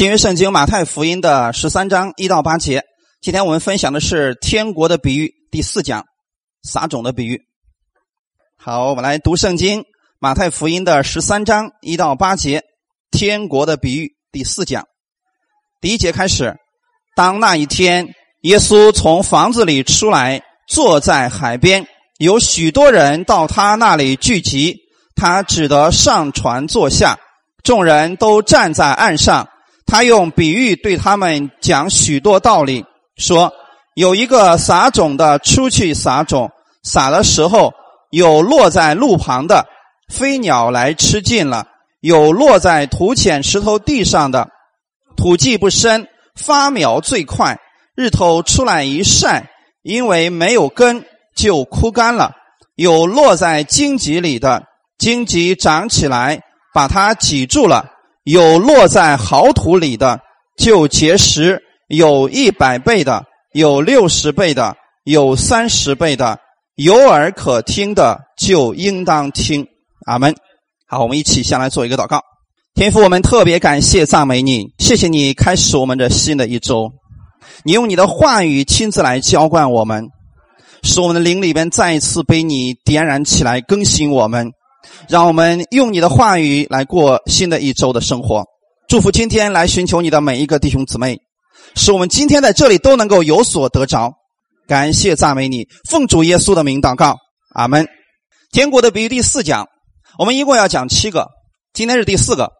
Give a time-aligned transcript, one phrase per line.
[0.00, 2.84] 新约圣经马太福音的十三章一到八节，
[3.20, 6.06] 今天我们分享的是天国的比喻第四讲，
[6.62, 7.42] 撒种的比喻。
[8.56, 9.84] 好，我们来读圣经
[10.18, 12.62] 马太福音的十三章一到八节，
[13.10, 14.86] 天国的比喻第四讲。
[15.82, 16.56] 第一节开始，
[17.14, 21.86] 当那一天，耶稣从房子里出来，坐在海边，
[22.16, 24.78] 有许多人到他那里聚集，
[25.14, 27.18] 他只得上船坐下，
[27.62, 29.46] 众人都站在岸上。
[29.90, 32.84] 他用比喻对他们讲许多道理，
[33.16, 33.52] 说
[33.96, 36.48] 有一个撒种的出去撒种，
[36.84, 37.74] 撒的时候
[38.12, 39.66] 有落在路旁的，
[40.08, 41.64] 飞鸟来吃尽了；
[42.00, 44.48] 有落在土浅石头地上的，
[45.16, 47.58] 土既不深，发苗最快，
[47.96, 49.50] 日头出来一晒，
[49.82, 52.30] 因为没有根就枯干了；
[52.76, 54.62] 有落在荆棘里的，
[54.98, 56.40] 荆棘长起来
[56.72, 57.86] 把它挤住了。
[58.30, 60.20] 有落在豪土里的，
[60.56, 61.56] 就结实；
[61.88, 66.38] 有一百倍的，有六十倍的，有三十倍的。
[66.76, 69.66] 有耳可听的，就应当听。
[70.06, 70.36] 阿门。
[70.86, 72.20] 好，我们一起先来做一个祷告。
[72.72, 76.92] 天父，我们特别感谢赞美你，谢谢你开始我们的新的一周。
[77.64, 80.06] 你用你的话语亲自来浇灌我们，
[80.84, 84.52] 使我们的灵里边再一次被你点燃起来，更新我们。
[85.08, 88.44] 让我们用你的话语来过新的一周的生活。
[88.88, 91.18] 祝福今天来寻求你的每一个弟兄姊妹，
[91.74, 94.12] 使我们今天在这里都能够有所得着。
[94.66, 97.16] 感谢赞美你，奉主耶稣的名祷告，
[97.54, 97.86] 阿门。
[98.52, 99.68] 天国的比喻第四讲，
[100.18, 101.28] 我们一共要讲七个，
[101.72, 102.50] 今天是第四个。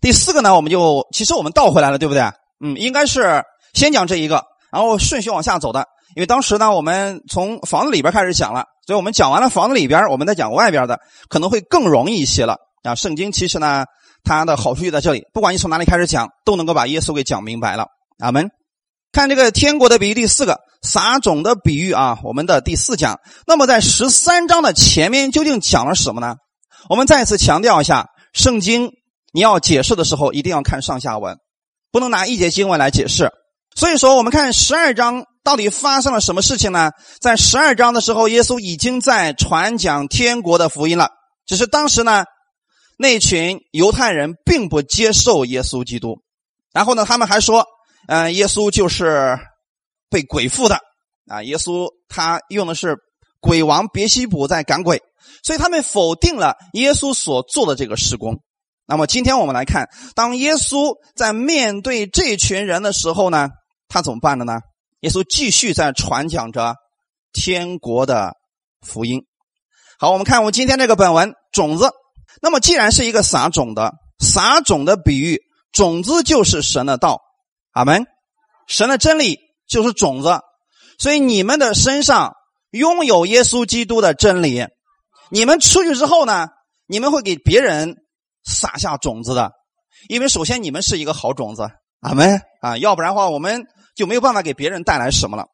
[0.00, 2.22] 第四个呢，我们就其实我们倒回来了，对不对？
[2.64, 3.42] 嗯，应该是
[3.74, 5.86] 先讲这一个，然后顺序往下走的。
[6.16, 12.94] 因为当时呢，我们从房子里边开始讲了，所以我们讲完了房子里边，我们再讲外边的，可能会更容易一些了啊。
[12.94, 13.84] 圣经其实呢，
[14.24, 17.88] 它的好处就在这里，不管你从哪里开始讲，都能够把耶稣给讲明白了。
[18.18, 18.48] 阿门。
[19.12, 23.20] 看这个天国的比喻第四个撒种的比喻啊，我们的第四讲。
[23.46, 26.36] 那么在十三章的前面究竟讲了什么呢？
[26.88, 28.90] 我们再次强调一下，圣经
[29.34, 31.36] 你要解释的时候，一定要看上下文，
[31.92, 33.30] 不能拿一节经文来解释。
[33.74, 35.26] 所以说，我们看十二章。
[35.46, 36.90] 到底发生了什么事情呢？
[37.20, 41.10] 在十二章的时候，耶稣已经在传讲天国的福音了。
[41.46, 42.24] 只是当时呢，
[42.98, 46.16] 那群犹太人并不接受耶稣基督。
[46.72, 47.64] 然后呢，他们还说，
[48.08, 49.38] 嗯，耶稣就是
[50.10, 50.80] 被鬼附的
[51.28, 51.44] 啊。
[51.44, 52.96] 耶稣他用的是
[53.38, 55.00] 鬼王别西卜在赶鬼，
[55.44, 58.40] 所以他们否定了耶稣所做的这个施工。
[58.84, 63.50] 那么今天我们来看，当耶稣在面对这群人的时候呢，
[63.86, 64.54] 他怎么办的呢？
[65.00, 66.74] 耶稣继续在传讲着
[67.32, 68.32] 天国的
[68.80, 69.26] 福音。
[69.98, 71.90] 好，我们看我们今天这个本文种子。
[72.40, 75.40] 那么，既然是一个撒种的撒种的比喻，
[75.70, 77.20] 种子就是神的道。
[77.72, 78.06] 阿门。
[78.66, 80.40] 神的真理就是种子，
[80.98, 82.34] 所以你们的身上
[82.70, 84.66] 拥有耶稣基督的真理。
[85.30, 86.48] 你们出去之后呢，
[86.86, 87.96] 你们会给别人
[88.44, 89.52] 撒下种子的，
[90.08, 91.68] 因为首先你们是一个好种子。
[92.00, 93.66] 阿门啊，要不然的话我们。
[93.96, 95.46] 就没有办法给别人带来什么了。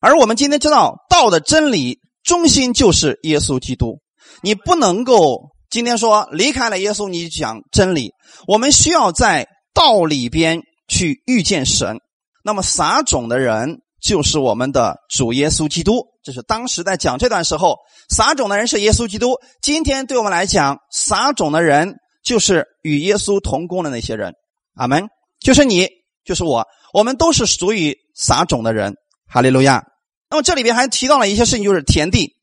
[0.00, 3.98] 而我们今天知道道的真理中心就是耶稣基督。
[4.42, 8.12] 你不能够今天说离开了耶稣，你讲真理。
[8.46, 11.98] 我们需要在道里边去遇见神。
[12.44, 16.06] 那么撒种的人就是我们的主耶稣基督。
[16.22, 17.76] 这是当时在讲这段时候，
[18.08, 19.34] 撒种的人是耶稣基督。
[19.60, 24.34] 今天对我们来讲，撒种的人就是与耶稣同工的那些人。
[24.74, 25.08] 阿门。
[25.40, 25.88] 就是你，
[26.28, 26.66] 就是我。
[26.92, 28.92] 我们都是属于撒种的人，
[29.26, 29.82] 哈利路亚。
[30.30, 32.34] 那么这里边还提到了一些事情，就是田地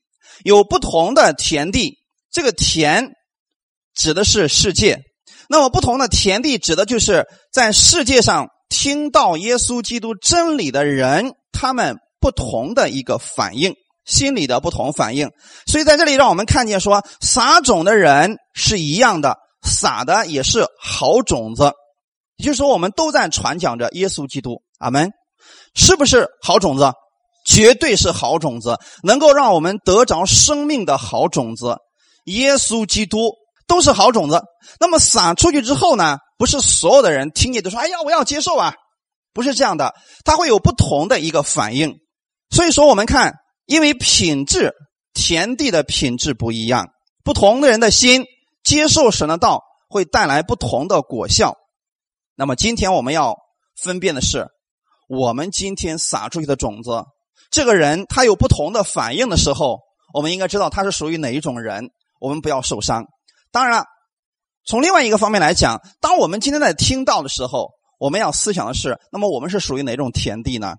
[0.44, 1.98] 有不同的田地，
[2.32, 3.12] 这个田
[3.94, 4.98] 指的是世界。
[5.48, 13.72] 那么不同的田地指的就是在世界上听到耶稣基督真理的人，他们不同的一个反应，
[14.04, 15.30] 心理的不同反应。
[15.66, 21.72] 所以在这里让我们看见说，撒种的人是一样的，撒的也是好种子。
[22.36, 25.10] 也就是说，我们都在传讲着耶稣基督，阿门，
[25.74, 26.92] 是不是好种子？
[27.46, 31.76] 绝对是好种子，能够让我们得着生命的好种子。
[32.24, 33.32] 耶稣基督
[33.68, 34.42] 都是好种子。
[34.80, 36.18] 那么撒出去之后呢？
[36.38, 38.74] 不是所有的人听见都说：“哎呀，我要接受啊！”
[39.32, 39.94] 不是这样的，
[40.24, 41.94] 他会有不同的一个反应。
[42.50, 43.34] 所以说，我们看，
[43.64, 44.74] 因为品质
[45.14, 46.88] 田地的品质不一样，
[47.24, 48.24] 不同的人的心
[48.62, 51.54] 接受神的道，会带来不同的果效。
[52.38, 53.38] 那么今天我们要
[53.82, 54.46] 分辨的是，
[55.08, 57.02] 我们今天撒出去的种子，
[57.50, 59.80] 这个人他有不同的反应的时候，
[60.12, 61.88] 我们应该知道他是属于哪一种人，
[62.20, 63.06] 我们不要受伤。
[63.50, 63.86] 当然，
[64.66, 70.74] 从另外一个方面来讲，当我们今天在听到的时候，我们要思想的是，那么我们是属于哪种田地呢？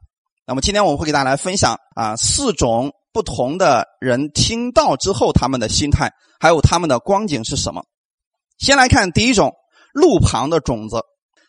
[0.46, 7.84] 那么今天我们会给大家来分享啊四种不同的人听到之后他们的心态，还有他们的光景是什么。
[8.60, 9.56] 先来看第一种
[9.92, 11.02] 路旁的种子。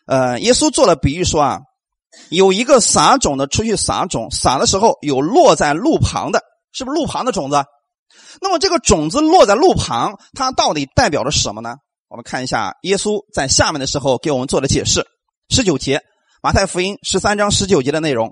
[0.09, 1.59] 呃，耶稣做了比喻说啊，
[2.31, 6.41] 有一个撒种的出去撒种，撒的时候有落在路旁的，
[6.73, 7.63] 是不是路旁的种子？
[8.41, 11.75] 那么这个种子落在路旁，它到底代表着什么呢？
[12.07, 15.05] 我们看一下耶稣在下面的时候给我们做的解释。
[15.49, 16.01] 十九节，
[16.41, 18.31] 马太福音十三章十九节的内容。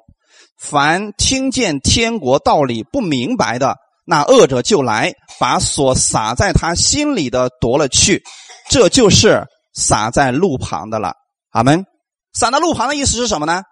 [0.60, 8.24] 凡听见天国道理不明白的，那恶者就来，把所撒在他心里的夺了去，
[8.68, 9.46] 这就是
[9.76, 11.14] 撒在路旁的了。
[11.50, 11.86] 阿门。
[12.34, 13.64] 散在路旁的意思是什么呢？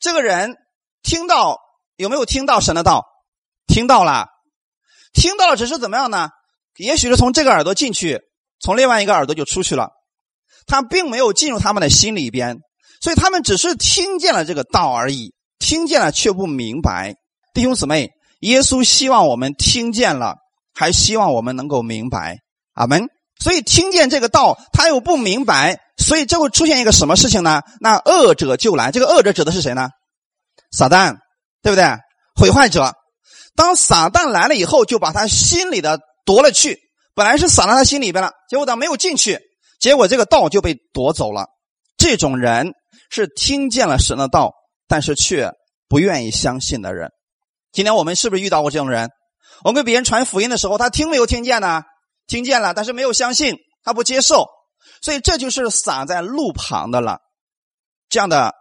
[0.00, 0.56] 这个人
[1.02, 1.58] 听到
[1.96, 3.04] 有没有听到神的道？
[3.66, 4.28] 听到了，
[5.12, 6.30] 听到了，只是怎么样呢？
[6.76, 8.20] 也许是从这个耳朵进去，
[8.60, 9.90] 从另外一个耳朵就出去了，
[10.66, 12.58] 他并没有进入他们的心里边，
[13.00, 15.34] 所以他们只是听见了这个道而已。
[15.58, 17.14] 听见了却不明白，
[17.54, 20.36] 弟兄姊妹，耶稣希望我们听见了，
[20.74, 22.38] 还希望我们能够明白。
[22.74, 23.08] 阿门。
[23.40, 27.62] 所以听见这个道，他又不明白，所以这会出现一个什么事情呢？
[27.80, 28.90] 那恶者就来。
[28.92, 29.88] 这个恶者指的是谁呢？
[30.70, 31.16] 撒旦，
[31.62, 31.84] 对不对？
[32.34, 32.92] 毁坏者。
[33.54, 36.78] 当撒旦来了以后，就把他心里的夺了去。
[37.14, 39.40] 本来是撒到他心里边了，结果他没有进去，
[39.80, 41.46] 结果这个道就被夺走了。
[41.96, 42.72] 这种人
[43.10, 44.52] 是听见了神的道。
[44.88, 45.50] 但是却
[45.88, 47.10] 不愿意相信的人，
[47.72, 49.10] 今天我们是不是遇到过这种人？
[49.64, 51.82] 我们给别人传福音的时候，他听没有听见呢？
[52.28, 54.46] 听见了，但是没有相信，他不接受，
[55.06, 57.18] 所以这就是撒在路旁的了。
[58.08, 58.52] 这样的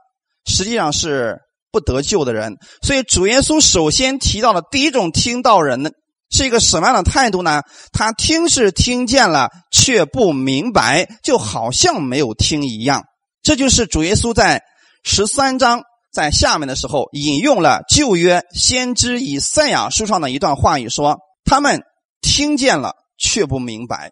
[0.45, 1.39] 实际上是
[1.71, 2.53] 不得救的人。
[2.83, 5.89] 所以主耶稣首先提到的第一种听到人呢，
[6.29, 7.63] 是一个什么样的态度呢？
[7.91, 13.01] 他听是听见了，却不明白，就好像没有听一样。
[13.41, 14.61] 这就是主耶稣在
[15.03, 15.81] 十三章。
[16.13, 21.81] 在下面的时候引用了旧约先知以赛亚书上的一段话语，说他们
[22.21, 24.11] 听见了却不明白。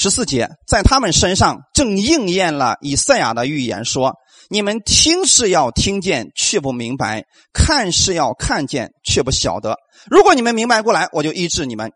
[0.00, 4.14] 十四节在他们身上正应验了以赛亚的预言，说
[4.48, 9.74] 你们听是要听见却不明白，看是要看见却不晓得。
[10.08, 11.90] 如果你们明白过来，我就医治你们。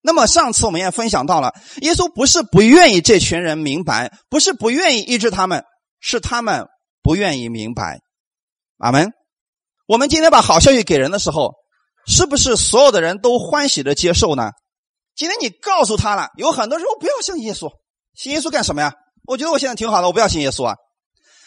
[0.00, 5.64] 那么上次我们也分享到了，耶稣不是不愿意这群人明白，不是不愿意医治他们，
[5.98, 6.64] 是他们
[7.02, 7.98] 不愿意明白。
[8.78, 9.10] 阿门。
[9.88, 11.54] 我们今天把好消息给人的时候，
[12.06, 14.52] 是不是所有的人都欢喜的接受呢？
[15.18, 17.68] 今天你告诉他了，有很多人说不要信耶稣，
[18.14, 18.94] 信耶稣干什么呀？
[19.26, 20.76] 我觉得我现在挺好的，我不要信耶稣啊。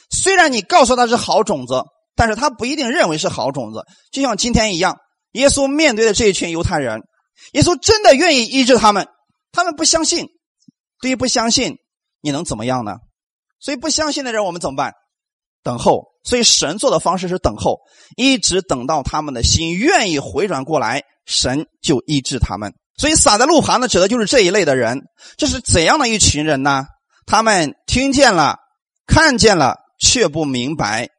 [0.09, 1.81] 虽然你告诉他是好种子，
[2.13, 3.85] 但是他不一定认为是好种子。
[4.11, 4.97] 就像今天一样，
[5.31, 6.99] 耶稣面对的这一群犹太人，
[7.53, 9.07] 耶稣真的愿意医治他们，
[9.53, 10.27] 他们不相信。
[10.99, 11.77] 对于不相信，
[12.19, 12.97] 你能怎么样呢？
[13.61, 14.91] 所以不相信的人，我们怎么办？
[15.63, 16.11] 等候。
[16.23, 17.79] 所以神做的方式是等候，
[18.17, 22.73] 一直等到他们的心愿意回转过来，神就医治他们。
[23.01, 24.99] 所以撒在路旁的指的就是这一类的人。
[25.35, 26.85] 这是怎样的一群人呢？
[27.25, 28.57] 他们听见了、
[29.07, 31.09] 看见了，却不明白，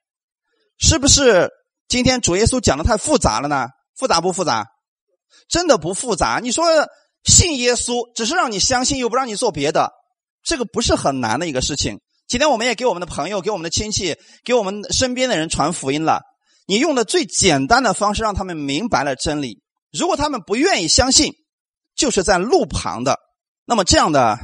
[0.79, 1.51] 是不是？
[1.89, 3.67] 今天主耶稣讲的太复杂了呢？
[3.97, 4.69] 复杂不复杂？
[5.49, 6.39] 真的不复杂。
[6.41, 6.67] 你说
[7.25, 9.91] 信耶稣，只是让你相信，又不让你做别的，
[10.45, 11.99] 这个不是很难的一个事情。
[12.29, 14.15] 今天我们也给我们的朋友、给我们的亲戚、
[14.45, 16.21] 给我们身边的人传福音了。
[16.69, 19.61] 你用的最简单的方式让他们明白了真理。
[19.91, 21.33] 如果他们不愿意相信，
[21.95, 23.19] 就是在路旁的。
[23.65, 24.39] 那么这样的，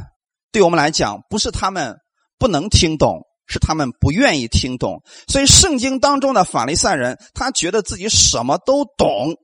[0.52, 1.96] 对我们来讲，不是他们
[2.38, 5.02] 不能听懂，是他们不愿意听懂。
[5.26, 9.34] 所以圣经当中的法利赛人，他觉得自己什么都懂，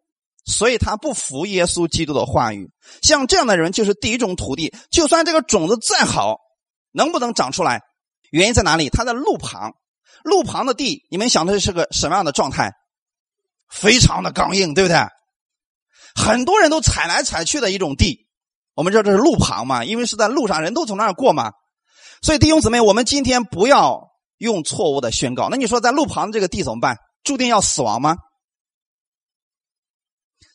[0.45, 2.71] 所以他不服耶稣基督的话语。
[3.03, 4.73] 像这样的人，就是第一种土地。
[4.91, 6.37] 就算这个种子再好，
[6.93, 7.81] 能不能长出来？
[8.31, 8.91] 原因在哪里？
[8.91, 9.73] 他在路旁，
[10.23, 12.73] 路旁的地，你们想的是个什么样的状态？
[13.71, 14.99] 非常的刚硬，对不对？
[16.15, 18.27] 很多人都踩来踩去的一种地。
[18.75, 21.53] 我们知道这是路旁嘛，因为是在路上，人都从那儿过嘛。
[22.23, 25.49] 所以弟兄姊妹，我们今天不要用错误的宣告。
[25.49, 26.99] 那你说在路旁这个地怎么办？
[27.23, 28.17] 注定要死亡吗？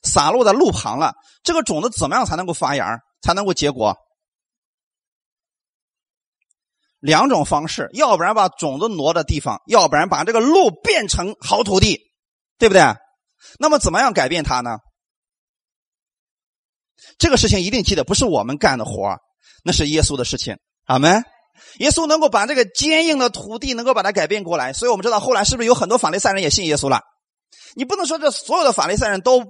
[0.04, 1.14] 洒落在路旁了，
[1.44, 3.96] 这个种子怎么样才能够发芽，才能够结果？
[7.00, 12.00] 两种方式，要不然把种子挪的地方，要不然把这个路变成好土地，
[12.58, 12.82] 对不对？
[13.60, 14.80] 那么怎么样改变它呢？
[17.18, 19.18] 这个事情一定记得，不是我们干的活
[19.64, 20.58] 那是耶稣的事情。
[20.86, 21.24] 阿门。
[21.80, 27.02] 耶稣能够把这个坚硬的土地能够把它改变过来，所以我们知道后来是不是有很多法利赛人也信耶稣了？
[27.76, 29.44] 你不能说这所有的法利赛人都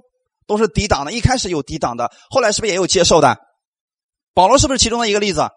[0.46, 3.38] 都是抵挡的，一开始有抵挡的，后来是不是也有接受的？
[4.34, 5.48] 保罗是不是其中的一个例子？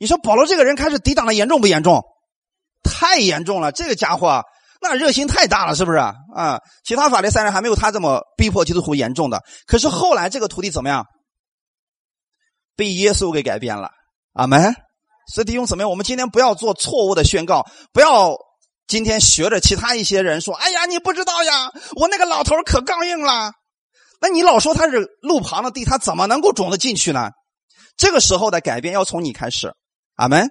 [0.00, 2.02] 你说保罗这个人开始抵挡的严重不严重？
[2.82, 3.72] 太严重了！
[3.72, 4.42] 这个家伙
[4.80, 6.14] 那热心太大了，是不是啊？
[6.84, 9.42] 其他法利赛人还没有他这么逼迫基督徒严重的。
[9.66, 11.06] 可是后来这个徒弟怎么样？
[12.76, 13.90] 被耶稣给改变了。
[14.34, 14.74] 阿门。
[15.32, 18.36] 所以弟兄姊妹，我们今天不要做错误的宣告，不要
[18.86, 23.52] 今天学着其他一些人说：“哎呀，你不知道呀，我那个老头可刚硬了。”
[24.20, 27.30] 那你老说他是路旁的地，他怎么能够种得进去呢？
[27.96, 29.74] 这个时候的改变要从你开始。
[30.14, 30.48] 阿门。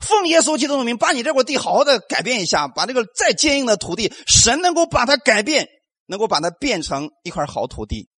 [0.00, 5.68] 奉耶稣基督的名，把你这块地好好的改变一下，把这个再坚硬的土地，神能够把它改变，
[6.06, 8.08] 能够把它变成一块好土地。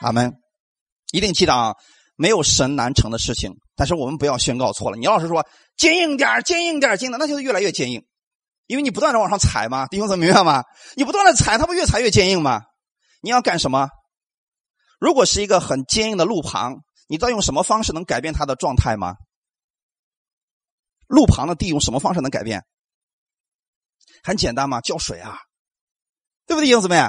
[0.00, 0.32] 阿门。
[1.12, 1.74] 一定记得啊，
[2.16, 3.52] 没有神难成的事情。
[3.74, 4.96] 但是我们不要宣告错了。
[4.96, 8.04] 你要是说坚硬点坚硬点坚的，那就是越来越坚硬，
[8.66, 9.86] 因为你不断的往上踩嘛。
[9.86, 10.62] 弟兄们明白吗？
[10.96, 12.60] 你不断的踩，它不越踩越坚硬吗？
[13.20, 13.88] 你要干什么？
[15.00, 16.76] 如果是一个很坚硬的路旁，
[17.08, 19.14] 你知道用什么方式能改变它的状态吗？
[21.08, 22.62] 路旁的地用什么方式能改变？
[24.22, 25.38] 很简单嘛，浇水啊，
[26.46, 27.02] 对不对，弟兄姊妹？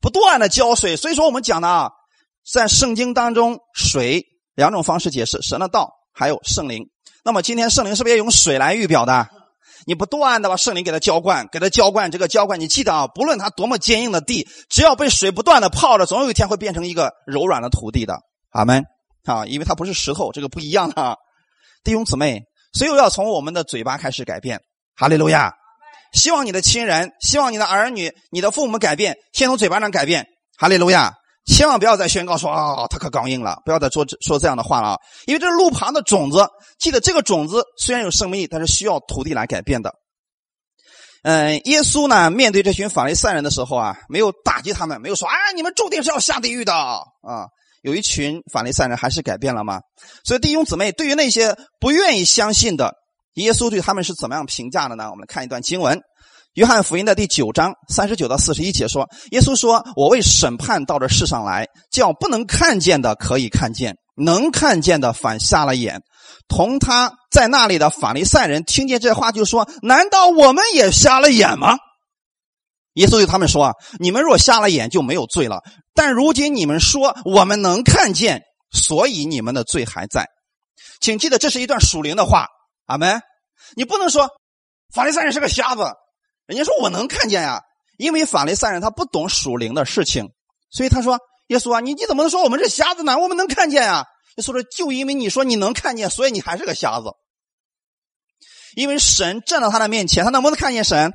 [0.00, 0.96] 不断的浇水。
[0.96, 1.90] 所以说我们讲的啊，
[2.48, 4.24] 在圣经当中，水
[4.60, 6.84] 两种方式解释：神的道，还有圣灵。
[7.24, 9.26] 那么今天圣灵是不是也用水来预表的？
[9.86, 18.20] 你不断的把圣灵给它浇灌，给它浇灌，这个浇灌，你记得啊，不论它多么坚硬的地，只要被水不断的泡着，总有一天会变成一个柔软的土地的。
[18.50, 18.84] 阿门
[19.24, 21.16] 啊，因为它不是石头，这个不一样的。
[21.82, 22.42] 弟兄姊妹。
[22.72, 24.60] 所以要从我们的嘴巴开始改变，
[24.94, 25.52] 哈利路亚！
[26.12, 30.24] 希望你的亲人，希望你的儿女、你的父母改变，先从嘴巴上改变，
[30.56, 31.12] 哈利路亚！
[31.46, 36.46] 千万不要再宣告说啊，他可刚硬了，不要再说说这样的话了，因为这路旁的种子。
[36.78, 39.92] 记得这个种子虽然有生命力，但是需要土地来改变的。
[41.22, 47.00] 嗯，耶稣呢，面对这群法利赛人的时候啊，没有打击他们，没有说啊，你们注定是要下地狱的啊。
[47.82, 49.80] 有一群法利赛人还是改变了吗？
[50.24, 52.94] 所以弟兄姊妹，对于那些不愿意相信的，
[53.34, 55.10] 耶稣对他们是怎么样评价的呢？
[55.10, 55.98] 我们来看一段经文，
[56.54, 66.00] 《约翰福音》的第九章三十九到四十一节说：“耶稣说，我为审判到这世上来，叫不能看见的可以看见，能看见的反瞎了眼。
[66.48, 71.76] 同他在那里的法利赛人听见这话，就说：难道我们也瞎了眼吗？”
[72.94, 75.62] 耶稣对他们说：“啊，你们若瞎了眼，就没有罪了。
[75.94, 78.42] 但如今你们说我们能看见，
[78.72, 80.26] 所以你们的罪还在。
[81.00, 82.48] 请记得，这是一段属灵的话。
[82.86, 83.20] 阿门。
[83.76, 84.28] 你不能说
[84.92, 85.84] 法利赛人是个瞎子，
[86.50, 87.62] 人家说我能看见呀，
[87.96, 90.30] 因为法利赛人他不懂属灵的事情，
[90.68, 91.16] 所以他说：
[91.46, 93.16] 耶稣啊，你你怎么能说我们是瞎子呢？
[93.16, 94.04] 我们能看见呀。
[94.36, 97.06] 耶稣说：就因为你说你能看见，所以你还是个瞎子。
[98.74, 101.12] 因为神站到他的面前，他能不能看见神？”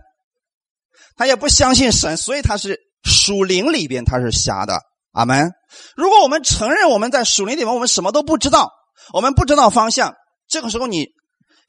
[1.17, 4.79] 他也不相信神，所以他是属灵里边他是瞎的。
[5.11, 5.51] 阿门。
[5.95, 8.71] 如果我们承认我们在属灵里面我们什么都不知道，
[9.13, 10.13] 我们不知道方向，
[10.47, 11.07] 这个时候你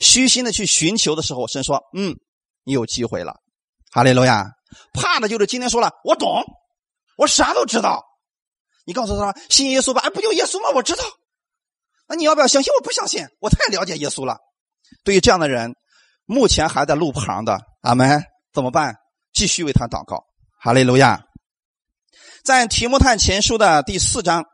[0.01, 2.17] 虚心的去寻求的时候，神说：“嗯，
[2.65, 3.35] 你有机会了。”
[3.97, 4.45] 哈利路亚。
[4.93, 6.45] 怕的就是今天说了，我懂，
[7.17, 8.05] 我啥都知道。
[8.85, 10.69] 你告诉他信耶稣吧，哎，不就耶稣吗？
[10.75, 11.03] 我知道。
[12.07, 12.71] 那你要不要相信？
[12.75, 14.37] 我不相信，我太了解耶稣了。
[15.03, 15.75] 对于这样的人，
[16.27, 18.23] 目前还在路旁的，阿门，
[18.53, 18.95] 怎么办？
[19.33, 20.23] 继续为他祷告，
[20.61, 21.25] 哈利路亚。
[22.45, 24.45] 在提摩太前书的第四章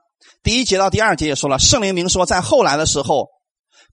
[0.44, 3.26] 第一节到第二节也说了，圣灵明说，在后来的时候，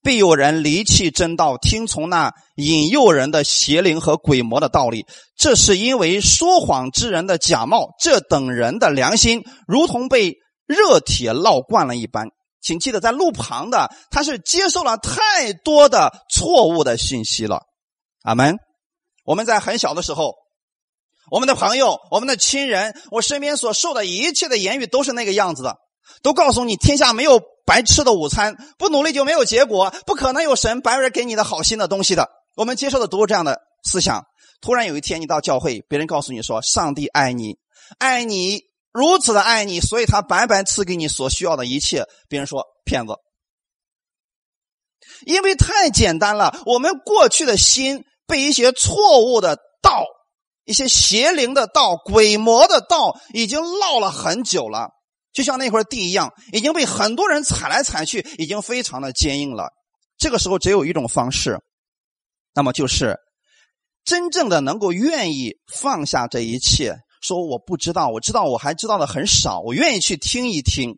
[0.01, 5.06] 必有人离弃真道，听从那引诱人的邪灵和鬼魔的道理。
[5.36, 12.27] 这是因为说谎之人的假冒，这等人的良心如同被热铁烙惯了一般。
[12.62, 17.62] 请记得，在路旁的他是接受了太多的错误的信息了。
[18.24, 18.58] 阿门。
[19.25, 20.34] 我们在很小的时候。
[21.32, 25.75] 我们的朋友，我们的亲人，我身边所受的一切的言语都是那个样子的，
[26.22, 32.30] 都告诉你天下没有白吃的午餐，不努力就没有结果，不可能有神白人给你的好心的东西的。
[32.56, 34.24] 我们接受的都是这样的思想。
[34.62, 37.58] 突然有一天你到教会，别人告诉你说上帝爱你，
[37.98, 38.62] 爱你
[38.92, 42.06] 如此的爱你，所以他白白赐给你所需要的一切。
[42.28, 43.13] 别人说骗子，
[45.25, 46.60] 因为太简单了。
[46.66, 50.06] 我们过去的心被一些错误的道。
[50.66, 54.89] 一些邪灵的道、鬼魔的道已经烙了很久了，
[55.33, 59.69] 就像那块地一样，已经被很多人踩来踩去，已经非常的坚硬了。
[60.17, 61.59] 这个时候只有一种方式，
[62.53, 63.17] 那么就是
[64.03, 70.98] 真正的能够愿意放下这一切，说我不知道，我知道我还知道的很少，我愿意去听一听。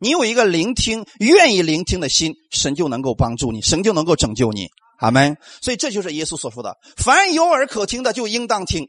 [0.00, 4.68] 你有一个聆听、愿意聆听的心，神就能够帮助你，神就能够拯救你。
[4.98, 5.36] 阿门。
[5.62, 8.86] 所以这就是耶稣所说的：“凡有耳可听的，就应当听。”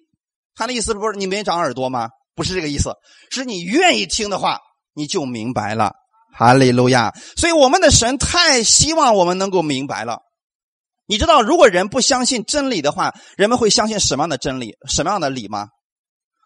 [0.56, 2.10] 他的意思不是你没长耳朵吗？
[2.36, 2.94] 不是这个意思，
[3.32, 4.60] 是你愿意听的话，
[4.94, 5.94] 你就明白了。
[6.32, 7.12] 哈利路亚！
[7.36, 10.20] 所以我们的神太希望我们能够明白了，
[11.08, 15.68] 你知道，如果人不相信真理的话，人们会相信什么样的真理、什么样的理吗？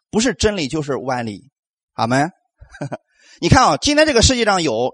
[0.09, 1.51] 不是真理，就是歪理。
[1.93, 2.31] 阿门。
[3.41, 4.91] 你看啊，今天这个世界上有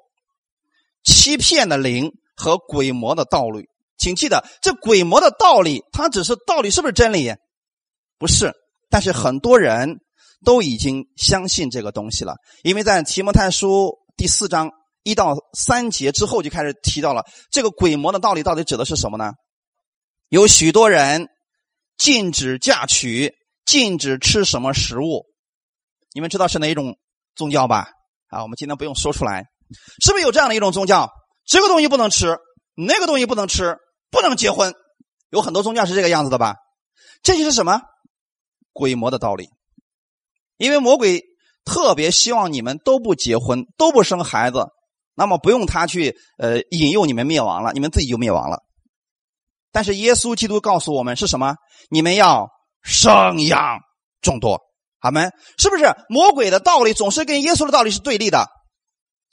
[1.03, 3.65] 欺骗的灵和鬼魔的道理，
[3.97, 7.33] 请记得，这鬼魔的道理，它只是道理，是不是真理？
[8.17, 8.51] 不是。
[8.89, 9.99] 但是很多人
[10.45, 14.71] 都已经相信这个东西了，因为在提摩太书第四章
[15.03, 19.33] 一到三节之后就开始提到了这个鬼魔的道理，到底指的是什么呢？
[20.29, 21.27] 有许多人
[21.97, 23.33] 禁止嫁娶，
[23.65, 25.25] 禁止吃什么食物？
[26.13, 26.95] 你们知道是哪一种
[27.35, 27.89] 宗教吧？
[28.27, 29.45] 啊，我们今天不用说出来，
[30.03, 31.09] 是不是有这样的一种宗教？
[31.45, 32.37] 这个东西不能吃，
[32.75, 33.77] 那个东西不能吃，
[34.11, 34.73] 不能结婚，
[35.31, 36.55] 有很多宗教是这个样子的吧？
[37.23, 37.81] 这就是什么？
[38.71, 39.49] 鬼魔的道理。
[40.59, 41.23] 因为魔鬼
[41.65, 44.67] 特别希望你们都不结婚，都不生孩子，
[45.15, 48.59] 那么不用他去呃引诱你们灭亡了，你们自己就灭亡了。
[49.71, 51.55] 但是耶稣基督告诉我们是什么？
[51.89, 52.49] 你们要
[52.83, 53.79] 生养
[54.21, 54.59] 众多，
[54.99, 55.29] 好没？
[55.57, 58.47] 是不是魔鬼的道理总是跟耶稣的道理是对立的？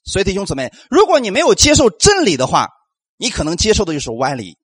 [0.04, 2.68] 所以弟兄姊妹，如果你没有接受真理的话，
[3.16, 4.56] 你可能接受的就是歪理。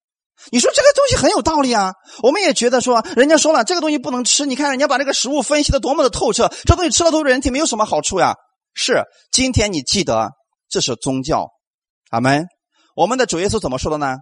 [0.51, 8.35] 你说这个东西很有道理啊，我们也觉得说，人家说了这个东西不能吃，你看人家把这个食物分析的多么的透彻，这东西吃了对人体没有什么好处呀。
[8.75, 10.31] 是，今天你记得
[10.69, 11.49] 这是宗教，
[12.11, 12.47] 阿门。
[12.97, 14.17] 我们的主耶稣怎么说的呢？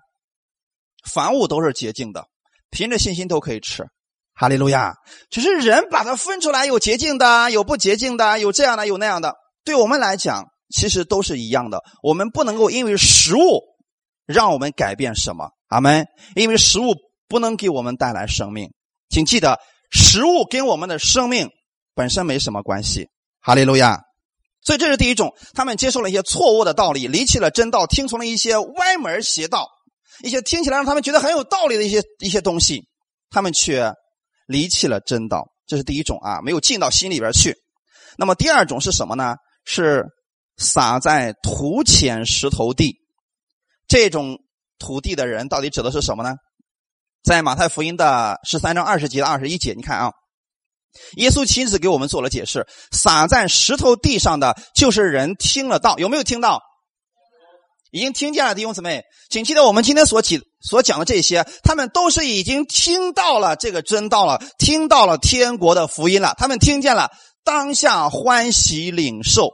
[1.10, 2.26] 凡物都是洁净的，
[2.70, 3.84] 凭着信心都可以吃，
[4.34, 4.92] 哈利路亚。
[5.30, 9.34] 只是人把它分出来，有洁净的，有不洁净的，有这样的，有那样的。
[9.64, 11.82] 对我们来讲，其实都是一样的。
[12.02, 13.62] 我们不能够因为食物
[14.26, 16.06] 让我们改变什么，阿门。
[16.34, 16.94] 因为食物
[17.26, 18.70] 不能给我们带来生命，
[19.08, 19.58] 请记得，
[19.90, 21.48] 食物跟我们的生命
[21.94, 23.08] 本身没什么关系，
[23.40, 23.98] 哈利路亚。
[24.62, 29.66] 所以这是第一种，他们接受了一些错误的道理，离弃了真道，听从了一些歪门邪道。
[30.22, 32.82] 一些听起来让他们觉得很有道理的一些一些东西，
[33.30, 33.90] 他们却
[34.46, 37.54] 离弃了真道，这是第一种啊，没有进到心里边去。
[38.18, 39.36] 那么第二种是什么呢？
[39.64, 40.04] 是
[40.58, 42.96] 撒在土浅石头地。
[43.88, 44.38] 这种
[44.80, 46.34] 土地的人到底指的是什么呢？
[47.22, 50.10] 在马太福音的十三章二十节到二十一节，你看啊，
[51.16, 56.60] 耶稣亲自给我们做了解释：撒在石头地上的，就是人听了道，有没有听到？
[57.92, 66.34] 已经听见了，弟兄姊妹，请记得我们今天所讲所讲的这些，他们都是已经听到了这个真道了，听到了天国的福音了。
[66.38, 67.10] 他们听见了，
[67.44, 69.50] 当下欢喜领受。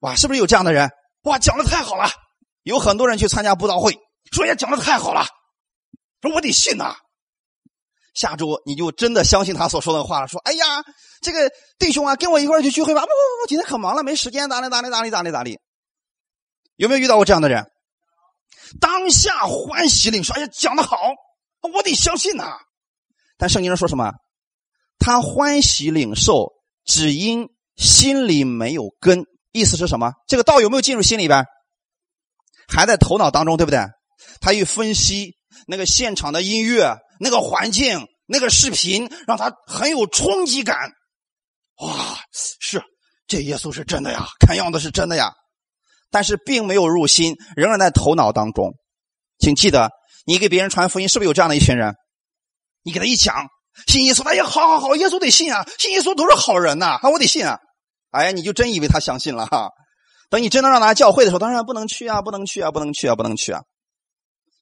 [0.00, 0.88] 哇，是不是有这样的人？
[1.22, 2.08] 哇，讲的太好了！
[2.62, 3.98] 有很多人去参加布道会，
[4.32, 5.26] 说呀，讲的太好了，
[6.22, 6.96] 说我得信呐。
[8.14, 10.84] 下周你就真的相信他所说的话了，说哎呀，
[11.22, 13.02] 这个弟兄啊，跟我一块去聚会吧。
[13.02, 15.58] 不不不，今天可忙了，没时间，咋的咋的咋的咋的咋的。
[16.76, 17.70] 有没有遇到过这样的人？
[18.80, 20.96] 当下欢喜领受，哎呀，讲的好，
[21.72, 22.58] 我得相信呐。
[23.36, 24.12] 但圣经上说什么？
[24.98, 26.52] 他欢喜领受，
[26.84, 29.24] 只因心里没有根。
[29.52, 30.12] 意思是什么？
[30.26, 31.46] 这个道有没有进入心里边？
[32.68, 33.78] 还在头脑当中，对不对？
[34.40, 35.34] 他一分析
[35.66, 40.90] 那个现场的音乐、那个环境、那个视频，让他很有冲击感。
[41.80, 42.18] 哇，
[42.60, 42.82] 是
[43.26, 45.32] 这耶稣是真的呀，看样子是真的呀。
[46.10, 48.72] 但是并没有入心，仍然在头脑当中。
[49.38, 49.90] 请记得，
[50.24, 51.94] 你给别人传福音，是不是有这样的一群人？
[52.82, 53.46] 你给他一讲，
[53.86, 57.58] 信耶稣，哎呀，好好好，耶稣得信啊，信耶稣都是好人呐，啊，我得信啊。
[58.10, 59.68] 哎呀，你就真以为他相信了哈？
[60.30, 63.60] 等你真的让他教会的时候，当然不能去啊，不能去啊，不能去啊，不能去啊。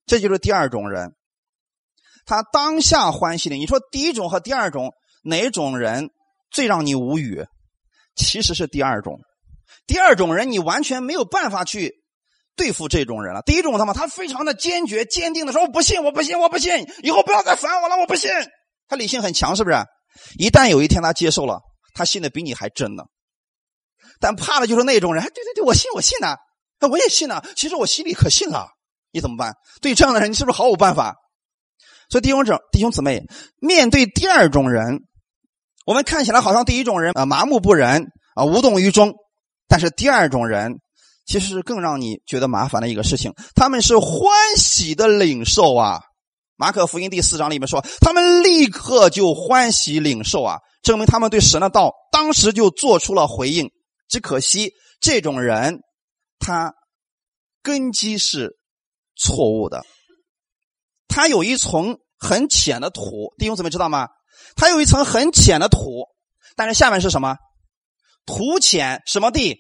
[0.07, 1.13] 这就是第二种人，
[2.25, 3.57] 他当下欢喜的。
[3.57, 4.93] 你说第一种和第二种
[5.25, 6.11] 哪种人
[6.51, 7.45] 最让你无语？
[8.15, 9.19] 其实是第二种。
[9.87, 11.93] 第二种人，你完全没有办法去
[12.57, 13.43] 对付这种人了。
[13.43, 18.31] 第一种他妈，他非常的坚决、坚定的说：“我不信，我不信，我不信，以后不要再烦我了，我不信。”
[18.89, 19.77] 他理性很强，是不是？
[20.39, 21.61] 一旦有一天他接受了，
[21.95, 23.05] 他信的比你还真呢。
[24.21, 26.37] 但怕的就是那种人，对对对，我信，我信呢，
[26.81, 27.43] 那我也信呢。
[27.57, 28.69] 其实我心里可信了，
[29.17, 29.55] 你怎么办？
[29.81, 31.15] 对这样的人，你是不是毫无办法？
[32.11, 33.25] 所以弟兄姊弟兄姊妹，
[33.59, 35.01] 面对第二种人，
[35.87, 39.15] 我们看起来好像第一种人啊麻木不仁啊无动于衷。
[39.69, 40.75] 但是第二种人，
[41.25, 43.33] 其实是更让你觉得麻烦的一个事情。
[43.55, 45.99] 他们是欢喜的领受啊，
[46.57, 53.71] 《马可福音》第四章里面说，他们立刻就欢喜领受啊，证明他们对神的道当时就做出了回应。
[54.09, 55.81] 只可惜这种人，
[56.39, 56.75] 他
[57.63, 58.51] 根基是
[59.17, 59.85] 错误的，
[61.09, 64.09] 它有一层很浅的土，弟兄姊妹知道吗？
[64.55, 66.07] 它有一层很浅的土，
[66.57, 67.37] 但是下面是什么？
[68.27, 69.57] 土浅什么地？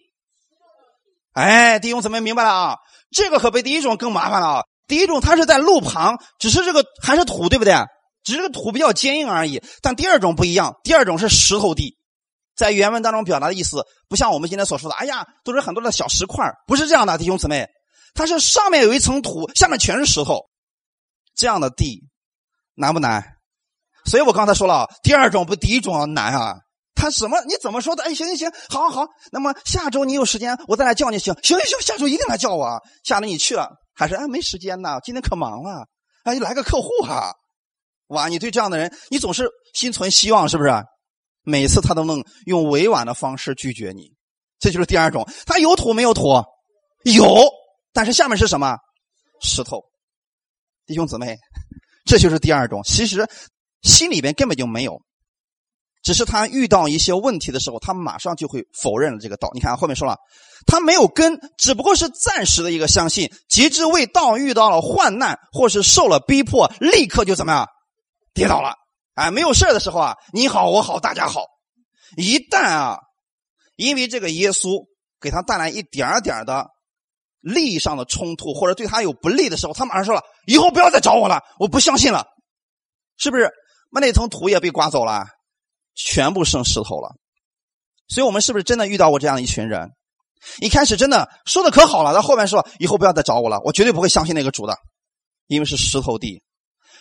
[1.32, 2.76] 哎，弟兄姊妹明白了啊？
[3.10, 4.62] 这个可比第一种更麻烦了啊！
[4.86, 7.74] 第一种它是在路旁，只是这个还是土，对不对？
[8.24, 9.62] 只是土比较坚硬而已。
[9.82, 11.96] 但第二种不一样，第二种是石头地，
[12.56, 17.68] 在原文当中表达的意思不像我们今天所说的，哎呀，都是很多的小石块不是这样的，弟兄姊妹，
[18.16, 20.46] 它是上面有一层土，下面全是石头，
[21.36, 22.02] 这样的地
[22.74, 23.22] 难不难？
[24.06, 26.56] 所以我刚才说了，第二种比第一种难啊。
[26.94, 27.38] 他什么？
[27.44, 28.02] 你怎么说的？
[28.04, 29.06] 哎，行行行，好，好，好。
[29.30, 31.18] 那么下周你有时间，我再来叫你。
[31.18, 32.64] 行，行行行，下周一定来叫我。
[32.64, 32.80] 啊。
[33.04, 34.98] 下周你去了，还是哎没时间呢？
[35.04, 35.86] 今天可忙了。
[36.24, 37.34] 哎，来个客户哈。
[38.06, 40.70] 哇，你对这样的人，你总是心存希望，是不是？
[41.42, 44.14] 每次他都能用委婉的方式拒绝你，
[44.58, 45.28] 这就是第二种。
[45.44, 46.42] 他有土没有土？
[47.04, 47.24] 有，
[47.96, 48.76] 但是下面是什么？
[49.40, 49.82] 石头。
[50.84, 51.38] 弟兄姊妹，
[52.04, 52.82] 这就是第二种。
[52.84, 53.26] 其实
[53.80, 55.00] 心里边根本就没有。
[56.02, 59.50] 只是他遇到一些问题的时候，他马上就会否认了这个道。
[59.54, 60.18] 你看后面说了，
[60.66, 67.66] 他没有根，只不过是暂时的一个相信，极致为道遇到了患难，或是受了逼迫，立刻就怎么样，
[68.34, 68.74] 跌倒了。
[69.14, 71.46] 哎，没有事的时候啊，你好我好大家好。
[72.18, 72.98] 一旦啊，
[73.74, 74.84] 因为这个耶稣
[75.18, 76.68] 给他带来一点点的
[77.54, 82.26] 利益上的冲突，或者对他有不利的时候，他马上说了，以后不要再找我了，我不相信了，
[83.16, 83.50] 是不是？
[83.92, 85.26] 那那层土也被刮走了。
[85.98, 87.14] 全部剩石头了，
[88.06, 89.92] 所以我们是不是真的遇到过这样一群人？
[90.60, 94.76] 一开始真的说的可好了，到后面说以后不要再找我了，我绝对不会相信那个主的，
[95.46, 96.42] 因为是石头地。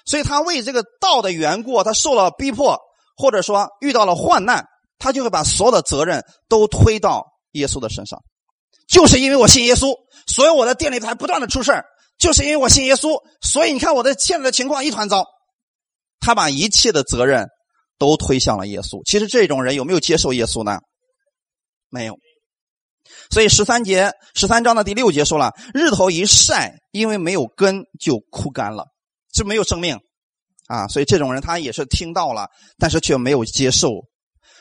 [0.05, 2.79] 所以他为这个道的缘故，他受了逼迫，
[3.17, 4.65] 或者说遇到了患难，
[4.97, 8.21] 他就会把所有的责任都推到耶稣的身上。
[8.87, 9.95] 就是因为我信耶稣，
[10.27, 11.71] 所以我的店里才不断的出事
[12.17, 15.25] 就是因为我信耶稣，所以你看我的现在的情况一团糟。
[16.19, 17.47] 他把一切的责任。
[17.97, 19.01] 都推向了耶稣。
[19.05, 20.79] 其实这种人有没有接受耶稣呢？
[21.89, 22.17] 没有。
[23.31, 28.85] 所以十三节十三章的第六节说了：“日头一晒，因为没有根就枯干了，
[29.31, 29.97] 就没有生命
[30.67, 33.89] 啊。”所以这种人他也是听到了，但是却没有接受。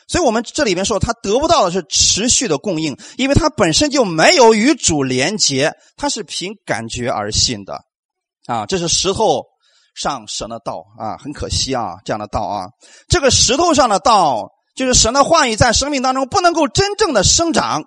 [0.07, 7.81] 所以我们这里面说他得不到的是持续的供应，因为他本身就没有与主连结，他是凭感觉而信的
[8.47, 8.65] 啊。
[8.65, 9.43] 这是石头。
[9.97, 12.67] 上神的道啊，很可惜啊，这样的道啊，
[13.07, 17.81] 这个石头上的道，就是神的话语在生命当中不能够真正的生长，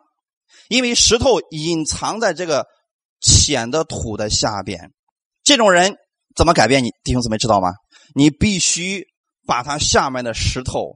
[0.70, 2.64] 因为石头隐藏在这个
[3.20, 4.90] 浅的土的下边。
[5.44, 5.96] 这种人
[6.34, 6.92] 怎么改变你？
[7.04, 7.74] 弟兄姊妹知道吗？
[8.14, 9.04] 你必须
[9.46, 10.94] 把他下面的石头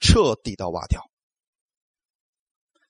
[0.00, 1.02] 彻底的挖掉，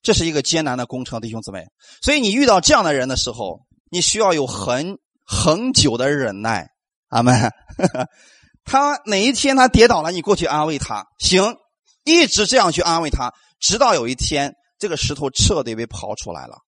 [0.01, 1.67] 这是一个艰难的工程，弟兄姊妹。
[2.01, 4.97] 所以你遇到这样的人的时候，你需要有很
[5.27, 6.69] 很久的忍耐。
[7.09, 7.51] 阿门。
[8.65, 11.57] 他哪一天他跌倒了，你过去安慰他，行，
[12.05, 16.59] 一直这样去安慰他，直到有一天这个石头彻底被刨出来了。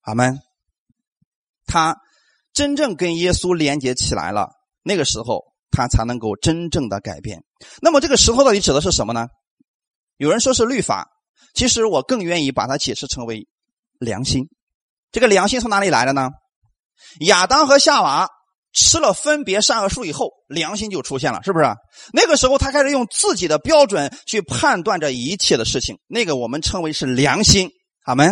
[0.00, 0.38] 阿门。
[1.66, 1.96] 他
[2.52, 4.48] 真正跟耶稣连接起来了，
[4.82, 7.42] 那个时候他才能够真正的改变。
[7.80, 9.28] 那么这个石头到底指的是什么呢？
[10.16, 11.08] 有人说是律法，
[11.54, 13.46] 其实我更愿意把它解释成为
[13.98, 14.48] 良心。
[15.12, 16.30] 这个良心从哪里来的呢？
[17.20, 18.28] 亚当和夏娃。
[18.76, 21.66] 吃了分别善恶树以后，良心就出现了，是不是？
[22.12, 27.70] 那个时候他开始用自己的标准去判断这一切的事情，那个我们称为是良心，
[28.04, 28.26] 好没？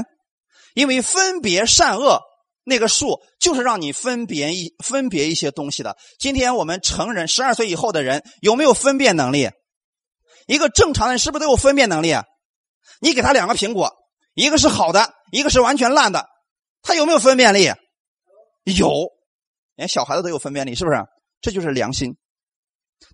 [0.74, 2.20] 因为分别善恶
[2.64, 5.96] 那个树就是让你分别一分别一些东西的。
[6.18, 9.48] 今天我们成人十二岁以后的人有没有分辨能力？
[10.46, 12.24] 一个正常人是不是都有分辨能力啊？
[13.00, 13.92] 你给他两个苹果，
[14.34, 16.26] 一个是好的，一个是完全烂的，
[16.82, 17.70] 他有没有分辨力？
[18.64, 19.08] 有。
[19.74, 20.98] 连小孩子都有分辨力，是不是？
[21.40, 22.16] 这就是良心，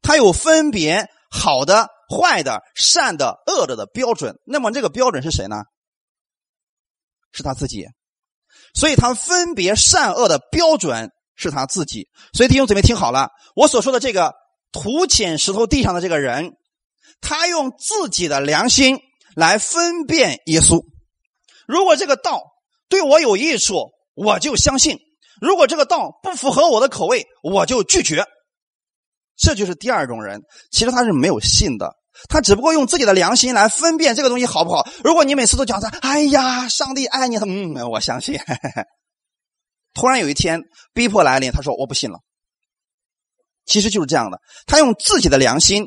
[0.02, 4.34] 他有分别好的、坏的、善的、恶的的标准。
[4.44, 5.56] 那么这个标准是谁呢？
[7.32, 7.86] 是他自己。
[8.74, 12.08] 所以他分别善恶的标准是他自己。
[12.32, 14.34] 所以弟兄姊妹听好了，我所说的这个
[14.72, 16.50] 土浅石头地上的这个人，
[17.20, 18.98] 他用自己的良心
[19.34, 20.82] 来分辨耶稣。
[21.66, 22.42] 如果这个道
[22.88, 24.98] 对我有益处，我就相信。
[25.40, 28.24] 如果这个道不符合我的口味，我就拒绝。
[29.36, 31.94] 这就是第二种人，其实他是没有信的，
[32.28, 34.88] 他只不过用自己的良心来分辨这个东西好不好。
[35.04, 38.36] 如果你每次都讲他，哎呀，上帝爱你，嗯，我相信。
[39.94, 42.18] 突然有一天逼迫来临，他说我不信了。
[43.64, 45.86] 其实就是这样的，他用自己的良心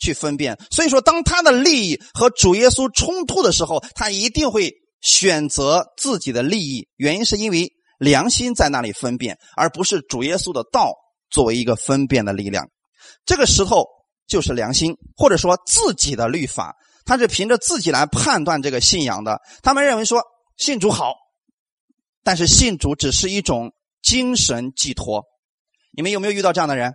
[0.00, 0.58] 去分辨。
[0.72, 6.88] 所以说，当他的利益和主耶稣冲突的时候，他一定会选择自己的利益。
[6.96, 7.70] 原因是因为。
[8.00, 10.94] 良心在那里分辨，而不是主耶稣的道
[11.28, 12.66] 作为一个分辨的力量。
[13.26, 13.84] 这个石头
[14.26, 19.38] 就是良心，或者说自己的律法，他是凭着自己来判断这个信仰的。
[19.62, 20.22] 他们认为说
[20.56, 21.12] 信主好，
[22.24, 25.22] 但是信主只是一种精神寄托，
[25.92, 26.94] 你们有没有遇到这样的人？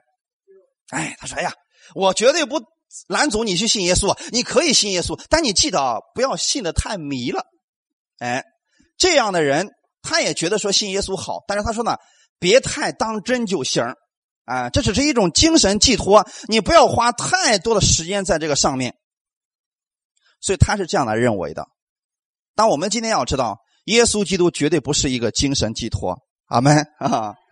[0.89, 1.53] 哎，他说：“哎呀，
[1.93, 2.59] 我绝对不
[3.07, 7.45] 拦阻你去信耶稣，你可以信耶稣，但你记得啊，不要信的太迷了。”
[8.19, 8.43] 哎，
[8.97, 9.69] 这样的人
[10.01, 11.97] 他也觉得说信耶稣好，但是他说呢，
[12.39, 13.83] 别太当真就行
[14.45, 18.95] 啊，这只是一种精神寄托，你不要花太多的时间在这个上面。
[20.39, 21.67] 所以他是这样来认为的。
[22.55, 27.33] 但我们今天要知道，耶稣基督绝对不是一个精神寄托，阿门啊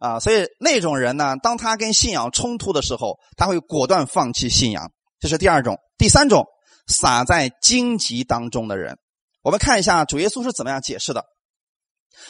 [0.00, 0.20] 啊！
[0.20, 4.90] 所以那种人呢，当他跟信仰冲突的时候，他会果断放弃信仰。
[5.20, 6.46] 这是第二种，第三种，
[6.86, 8.96] 撒在荆棘当中的人。
[9.42, 11.24] 我们看一下主耶稣是怎么样解释的。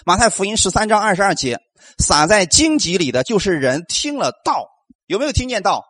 [0.05, 1.59] 马太福音十三章二十二节，
[1.99, 4.67] 撒在荆棘里的就是人听了道，
[5.07, 5.85] 有没有听见道？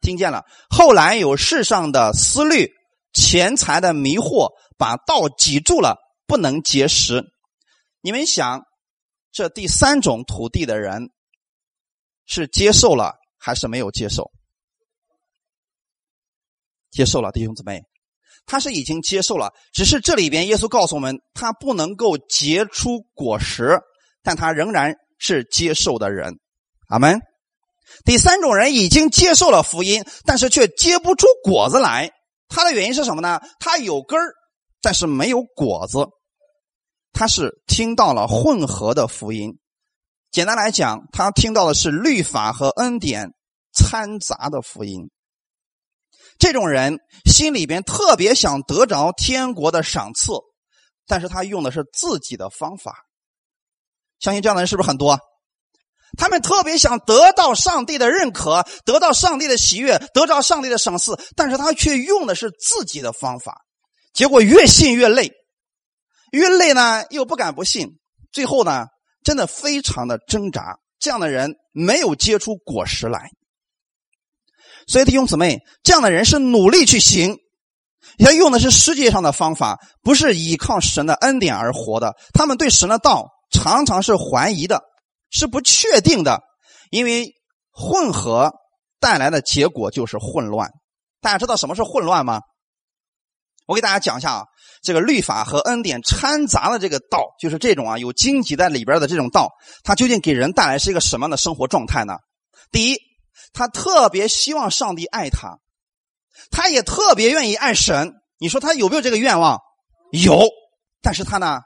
[0.00, 0.44] 听见了。
[0.70, 2.70] 后来有世上的思虑、
[3.12, 4.48] 钱财的迷惑，
[4.78, 7.22] 把道挤住了，不能结实。
[8.00, 8.62] 你们想，
[9.32, 11.10] 这第三种土地的人
[12.26, 14.30] 是接受了还是没有接受？
[16.90, 17.82] 接受了，弟兄姊妹。
[18.46, 23.78] 他是已经接受了，只是这里边耶稣告诉我们，他不能够结出果实，
[24.22, 26.34] 但他仍然是接受的人。
[26.88, 27.20] 阿门。
[28.04, 32.10] 第三种人已经接受了福音，但是却结不出果子来，
[32.48, 33.40] 他的原因是什么呢？
[33.60, 34.34] 他有根儿，
[34.80, 36.08] 但是没有果子。
[37.12, 39.58] 他是听到了混合的福音，
[40.30, 43.32] 简单来讲，他听到的是律法和恩典
[43.72, 45.10] 掺杂的福音。
[46.38, 50.32] 这种人心里边特别想得着天国的赏赐，
[51.06, 52.94] 但是他用的是自己的方法。
[54.18, 55.18] 相信这样的人是不是很多？
[56.16, 63.62] 他们特别想得到上帝的认可，得到上帝的喜悦，得到上帝的赏赐，但是他却用的是自己的方法，
[64.12, 65.30] 结果越信越累，
[66.30, 67.98] 越累呢又不敢不信，
[68.32, 68.86] 最后呢
[69.22, 70.78] 真的非常的挣扎。
[70.98, 73.30] 这样的人没有结出果实来。
[74.86, 77.36] 所以弟兄姊妹，这样的人是努力去行，
[78.18, 82.16] 他用的是世界上的方法，不是依靠神的恩典而活的。
[82.34, 84.82] 他们对神的道常常是怀疑的，
[85.30, 86.42] 是不确定的，
[86.90, 87.32] 因为
[87.72, 88.52] 混合
[88.98, 90.70] 带来的结果就是混乱。
[91.20, 92.40] 大家知道什么是混乱吗？
[93.66, 94.44] 我给大家讲一下啊，
[94.82, 99.50] 这个律法和恩典掺杂的这个道，就是这种啊有荆棘在里边的这种道，
[99.82, 102.14] 它究竟给人带来是一个什么样的生活状态呢？
[102.70, 102.98] 第一。
[103.52, 105.58] 他特别希望上帝爱他，
[106.52, 108.12] 他也特别愿意爱神。
[108.38, 109.58] 你说他有没有这个愿望？
[110.12, 110.46] 有，
[111.02, 111.58] 但是他呢，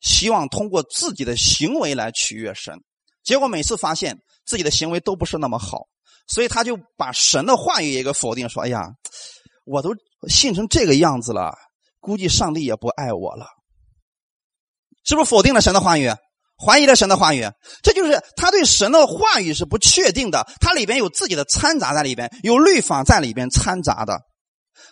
[0.00, 2.78] 希望通过自己的行为来取悦神。
[3.24, 5.88] 结果每次发现自己的行为都不是那么好，
[6.28, 8.86] 所以他就把神的话语也给否定，说：“哎呀，
[9.64, 9.96] 我都
[10.28, 11.56] 信成这个样子了，
[12.04, 13.46] 估计上帝也不爱我了。”
[15.04, 16.10] 是不是否定了神的话语？
[16.56, 17.44] 怀疑了神的话语，
[17.82, 20.46] 这就是他对神的话语是不确定的。
[20.60, 24.20] 它里边有自己的掺杂在里边，有律法在里边掺杂的，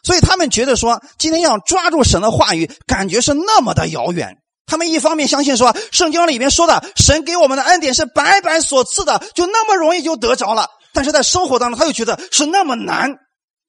[0.03, 4.37] 所以他们觉得说，今天要抓住神的话语，感觉是那么的遥远。
[4.67, 13.13] 他们一方面相信说，圣经里面说的神给我们的恩典是白白所赐的，就那么容易就得着了；但是在生活当中，他又觉得是那么难，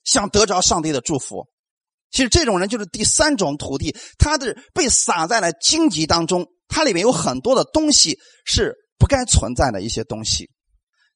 [0.04, 1.46] 想得着上帝的祝福。
[2.13, 6.45] 其实这种人就是第三种土地，他的被撒在了荆棘当中。
[6.69, 10.49] 它里面有很多的东西是不该存在的一些东西，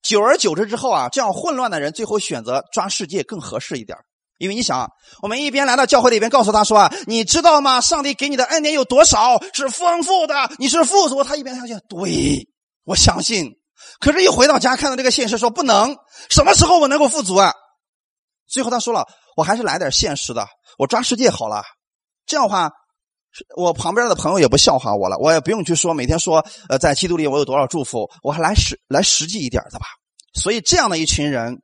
[0.03, 3.97] 久而久之之后啊，这样混乱的人最后选择抓世界更合适一点
[4.37, 4.87] 因为你想啊，
[5.23, 7.81] 我们一边来到教会里边，告诉他说啊，你知道吗？
[7.81, 9.41] 上帝给你的恩典有多少？
[9.53, 11.23] 是丰富的，你是富足。
[11.23, 12.47] 他一边相信，对
[12.83, 13.51] 我相信。
[13.99, 15.95] 可是，一回到家看到这个现实，说不能。
[16.29, 17.51] 什么时候我能够富足啊？
[18.47, 20.47] 最后他说了，我还是来点现实的，
[20.77, 21.63] 我抓世界好了。
[22.25, 22.71] 这样的话。
[23.55, 29.85] 我旁边的朋友也不笑话我了，我也不用去说每天说，呃，在基督里我有多少祝福，我还来实来实际一点的吧。
[30.33, 31.61] 所以这样的一群人，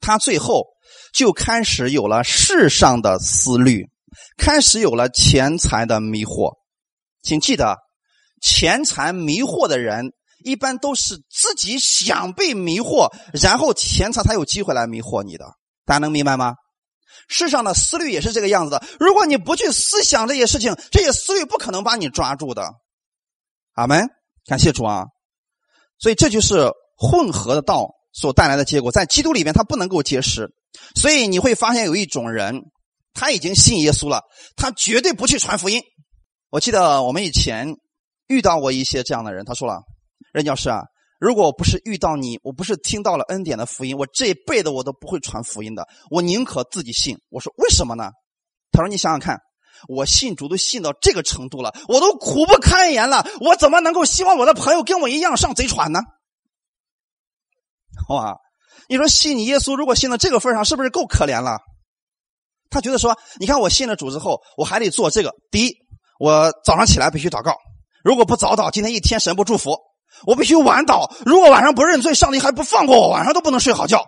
[0.00, 0.64] 他最后
[1.12, 3.88] 就开始有了世上的思虑，
[4.38, 6.52] 开始有了钱财的迷惑。
[7.20, 7.78] 请记得，
[8.40, 10.12] 钱财迷惑的人
[10.44, 15.46] 一般都是自己想被迷惑，然后钱财才有机会来迷惑你的。
[15.84, 16.54] 大家能明白吗？
[17.28, 18.84] 世上的思虑也是这个样子的。
[19.00, 22.72] 如果你不去思想这些事情，这些思虑不可能把你抓住的。
[23.74, 24.08] 阿门，
[24.46, 25.04] 感谢主啊！
[25.98, 30.48] 所以这就是混合的道所带来的结果，在基督里面他不能够结实。
[30.94, 32.62] 所以你会发现有一种人，
[33.12, 34.22] 他已经信耶稣了，
[34.56, 35.82] 他绝对不去传福音。
[36.50, 37.74] 我记得我们以前
[38.28, 39.82] 遇到过一些这样的人，他说了
[40.32, 40.82] ：“任教师啊。”
[41.18, 45.86] 如果我不是遇到你，我不是听到了恩典的福音，我这一辈子我都不会传福音的。
[46.10, 47.18] 我宁可自己信。
[47.30, 48.10] 我说为什么呢？
[48.72, 49.38] 他说：“你想想看，
[49.88, 56.00] 我信主都信到这个程度了，我都苦不堪言了，我怎么能够希望我的朋友跟我一样上贼船呢？
[58.10, 58.36] 哇！
[58.88, 61.58] 你说信你耶稣，如果信到这个份上，是不是够可怜了？
[62.68, 65.34] 他觉得说，你看我信了主之后，我还得做这个。
[65.50, 65.74] 第一，
[66.18, 67.56] 我早上起来必须祷告，
[68.04, 69.78] 如果不早祷，今天一天神不祝福。
[70.24, 74.04] 我必须晚祷，如果晚上不认罪，上帝还不放过我，晚上都不能睡好觉。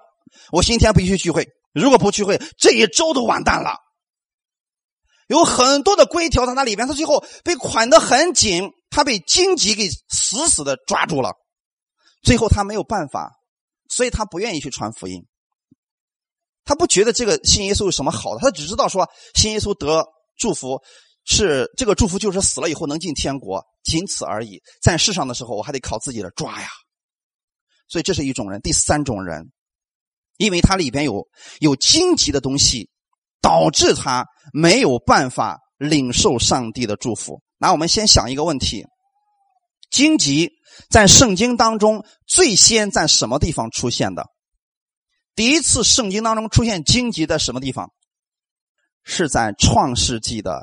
[0.53, 3.77] 我星期天必须聚会，如果不聚会，这一周都完蛋了。
[5.27, 11.33] 有很多的规条在那里边，他最后被捆得很紧，他被荆棘给死死的抓住了，
[12.23, 13.33] 最后他没有办法。
[13.91, 15.23] 所以他不愿意去传福音，
[16.67, 20.79] 他不觉得这个信耶稣有什么好的，他只知道说信耶稣得祝福
[21.31, 24.63] 是这个祝福就是死了以后能进天国，仅此而已。
[24.81, 26.69] 在世上的时候我还得靠自己的抓呀，
[27.87, 28.63] 所以这是一种人。
[28.63, 29.53] 第三种人，
[30.39, 31.29] 因为他里边有
[31.61, 32.89] 有荆棘的东西，
[33.43, 37.43] 导致他没有办法领受上帝的祝福。
[37.59, 38.87] 那我们先想一个问题。
[39.91, 40.51] 荆棘
[40.89, 44.25] 在圣经当中最先在什么地方出现的？
[45.35, 47.91] 第一次圣经当中出现荆棘在什么地方？
[49.05, 50.63] 是在创世纪的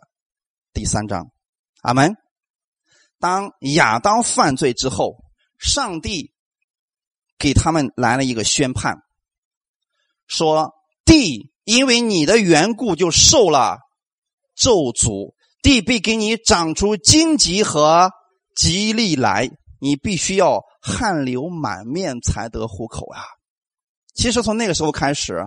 [0.75, 1.31] 第三章。
[1.83, 2.17] 阿门。
[3.17, 5.15] 当亚当犯罪之后，
[5.57, 6.33] 上帝
[7.39, 8.97] 给他们来了一个宣判，
[10.27, 10.73] 说
[11.05, 13.79] 地因为你的缘故就受了
[14.53, 18.11] 咒诅，地必给你长出荆棘和。
[18.53, 23.21] 吉利来，你必须要汗流满面才得糊口啊！
[24.13, 25.45] 其实从那个时候开始，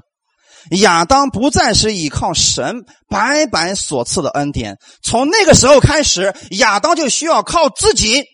[0.81, 8.25] 亚当不再是依靠神白白所赐的恩典，从那个时候开始，亚当就需要靠自己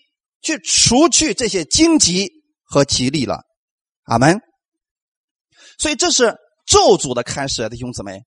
[0.43, 2.31] 去除去这些荆棘
[2.65, 3.41] 和吉利了。
[4.05, 4.41] 阿门。
[5.79, 6.35] 所以这是
[6.67, 8.21] 咒诅的开始，弟兄姊妹，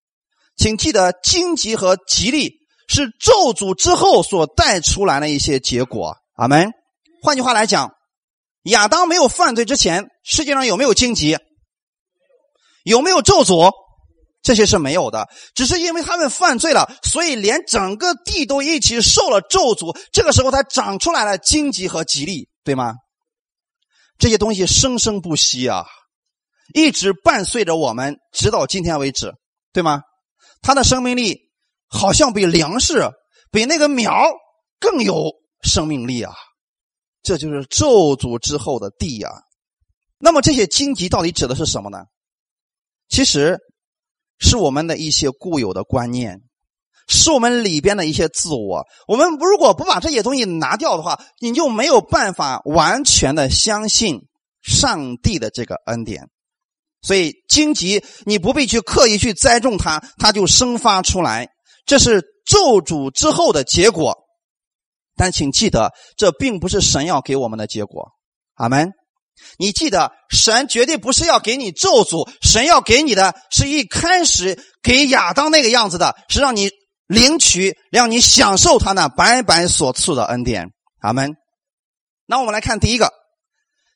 [0.57, 2.53] 请记得荆棘和吉利
[2.87, 6.15] 是咒诅之后所带出来的一些结果。
[6.35, 6.71] 阿门。
[7.23, 7.91] 换句话来讲，
[8.63, 11.37] 亚当没有犯罪之前，世界上有没有荆棘？
[12.83, 13.71] 有没有咒诅？
[14.47, 15.27] 这些是没有的。
[15.53, 19.93] 只是因为他们犯罪了，所以连整个地都一起受了咒诅。
[20.13, 22.93] 这个时候才长出来了荆棘和吉利，对吗？
[24.17, 25.85] 这些东西生生不息啊，
[26.73, 29.33] 一直伴随着我们，直到今天为止，
[29.73, 30.01] 对吗？
[30.61, 31.37] 它的生命力
[31.89, 33.11] 好像比粮食、
[33.51, 34.31] 比那个苗
[34.79, 35.33] 更有。
[35.63, 36.31] 生命力啊，
[37.23, 39.27] 这就是咒诅之后的地呀。
[40.19, 42.05] 那么这些荆棘到底指的是什么呢？
[43.09, 43.57] 其实
[44.39, 46.41] 是我们的一些固有的观念，
[47.07, 48.85] 是我们里边的一些自我。
[49.07, 54.21] 我们如果不把这些东西拿掉的话，你就没有办法完全的相信
[54.61, 56.29] 上帝的这个恩典。
[57.01, 61.49] 所以荆棘你不必去刻意去栽种它，它就生发出来。
[61.85, 64.17] 这是咒诅之后的结果。
[65.15, 68.11] 但请记得，这并不是神要给我们的结果。
[68.55, 68.91] 阿门。
[69.57, 76.69] 你记得，神绝对不是要给你咒诅，神要给你的是一开始给亚当那个样子的，是让你
[77.07, 80.67] 领取，让你享受他那白白所赐的恩典。
[80.99, 81.35] 阿门。
[82.25, 83.13] 那我们来看第一个，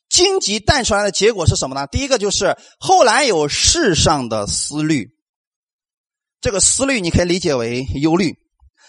[0.09, 1.87] 荆棘带出来的结果是什么呢？
[1.87, 5.09] 第一个就是后来有世上的思虑，
[6.39, 8.35] 这个思虑你可以理解为忧虑，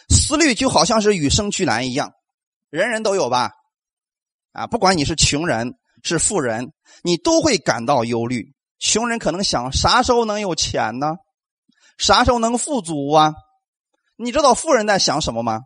[0.08, 2.12] 思虑就好像是与生俱来一样。
[2.70, 3.50] 人人都有吧，
[4.52, 8.52] 啊，不管你是穷人是富人，你都会感到忧虑。
[8.78, 11.14] 穷人可能想啥时候能有钱呢？
[11.98, 13.32] 啥时候能富足啊？
[14.16, 15.60] 你知道富人在想什么吗？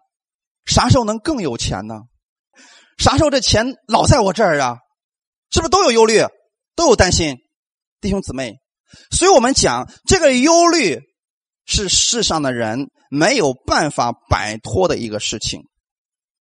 [0.66, 2.00] 啥时候能更有钱呢？
[2.98, 4.78] 啥时候这钱老在我这儿啊？
[5.50, 6.20] 是不是都有忧虑，
[6.74, 7.36] 都有担心？
[8.00, 8.56] 弟兄姊妹，
[9.10, 11.00] 所以我们讲这个忧虑
[11.64, 15.62] 是世上的人没有办法摆脱的一个事情。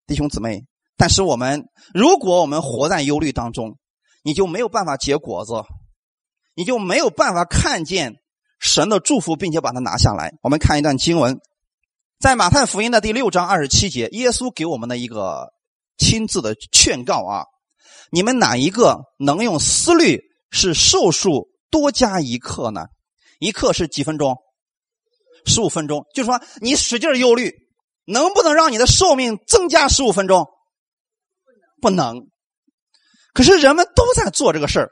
[0.06, 0.62] 弟兄姊妹，
[0.96, 3.78] 但是我们如果我们活在忧虑当中，
[4.26, 5.52] 你就没有办法结果子，
[6.56, 8.16] 你就没有办法看见
[8.58, 10.32] 神的祝福，并且把它拿下来。
[10.42, 11.38] 我们看一段经文，
[12.18, 15.52] 在马太福音的第六章二十七节，耶稣给我们的一个
[15.96, 17.44] 亲自的劝告啊：
[18.10, 20.20] 你们哪一个能用思虑
[20.50, 22.86] 使寿数多加一刻呢？
[23.38, 24.36] 一刻是几分钟？
[25.44, 27.54] 十五分钟，就是说你使劲忧虑。
[28.08, 30.48] 能不能让你的寿命增加十五分钟？
[31.80, 32.26] 不能。
[33.36, 34.88] 可是人们都在做这个事儿，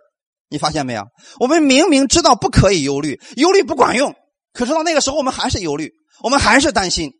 [0.50, 1.02] 你发现没有？
[1.40, 4.14] 我们明明知道不可以忧虑，忧虑不管用，
[4.52, 5.90] 可是到那个时候我们还是忧虑，
[6.22, 7.10] 我们还是担心。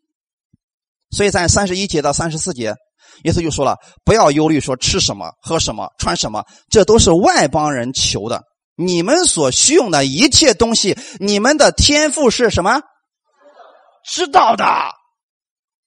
[1.09, 2.75] 所以在三十一节到三十四节，
[3.23, 8.43] 耶稣就说了：“不要忧虑，说吃什么、喝什么、穿什么，这都是外邦人求的。
[8.75, 12.83] 你们所需用的一切东西，你们的天赋是什么？
[14.05, 14.63] 知道的。”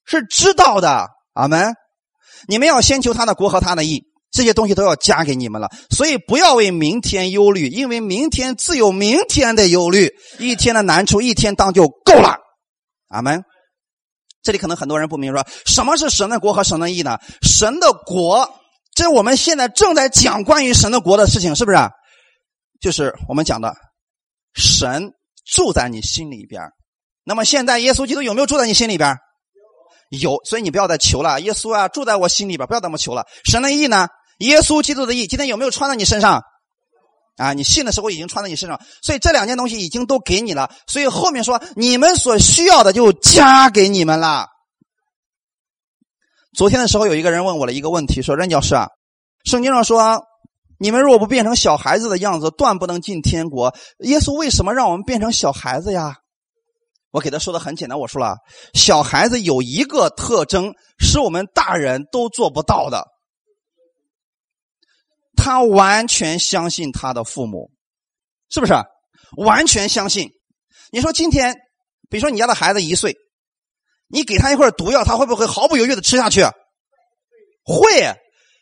[0.03, 1.73] 是知道的，阿门。
[2.49, 4.03] 你们要先求他的国和他的义，
[4.39, 5.69] 这些东西都要加给你们了。
[5.89, 12.37] 所以不要为明天忧虑，因为明天自有明天的忧虑，一天的难处一天当就够了。
[13.09, 13.43] 阿门。
[14.41, 17.17] 这里可能很多人不明说，什么是神的国和神的义呢？
[17.41, 18.49] 神的国，
[18.95, 21.77] 这我们现在正在讲关于神的国的事情，是不是？
[22.79, 23.75] 就是我们讲的，
[24.53, 25.11] 神
[25.45, 26.61] 住在你心里边。
[27.25, 29.17] 那么现在耶稣基督有没有住在你心里边？
[30.09, 31.41] 有，所以你不要再求了。
[31.41, 33.25] 耶稣啊，住在我心里边，不要这么求了。
[33.43, 34.07] 神的义呢？
[34.39, 36.41] 耶稣基督的义，今天有没有穿到你身上？
[37.37, 40.69] 啊，你信的时候已经穿在你身上，所以这两件东西已经都给你了。
[40.87, 44.47] 所以后面说你们所需要的就加给你们了。
[46.53, 48.87] 昨天的时候有一个人问我了一个问题，说任教师啊，
[49.45, 50.25] 圣经上说
[50.77, 53.73] 你们如果不变成小孩子的样子，断不能进天国。
[53.99, 56.15] 耶稣为什么让我们变成小孩子呀？
[57.11, 58.35] 我给他说的很简单，我说了，
[58.73, 63.05] 小孩子有一个特征是我们大人都做不到的。
[65.41, 67.71] 他完全相信他的父母，
[68.49, 68.73] 是不是？
[69.37, 70.29] 完全相信。
[70.91, 71.55] 你说今天，
[72.09, 73.15] 比如说你家的孩子一岁，
[74.07, 76.43] 你给他一块毒药，他会不会毫不犹豫的吃下去？
[77.63, 78.13] 会。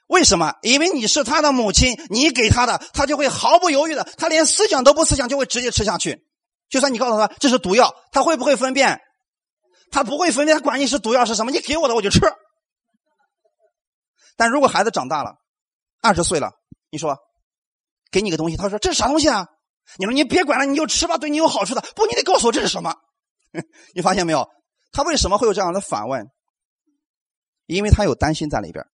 [0.08, 0.54] 为什么？
[0.62, 6.24] 因为你是他的母亲，你给他的，他就会毫不犹豫的，他连思想都不思想，就会直接吃下去。
[6.70, 9.02] 就算你告诉他这是毒药，他会不会分辨？
[9.92, 12.20] 他不会分辨，他管你是毒药是什么，你给我的我就吃。
[14.38, 15.36] 但如果孩子长大了，
[16.02, 16.52] 二十岁了。
[16.90, 17.18] 你说，
[18.12, 19.48] 给你个东西，他说这是啥东西啊？
[19.98, 21.82] 你说你别管了，你就吃吧，对你有好处的。
[21.96, 22.94] 不，你得告诉我这是什么？
[23.96, 24.48] 你发现没有？
[24.92, 26.28] 他为什么会有这样的反问？
[27.66, 28.86] 因为他有担心在里边。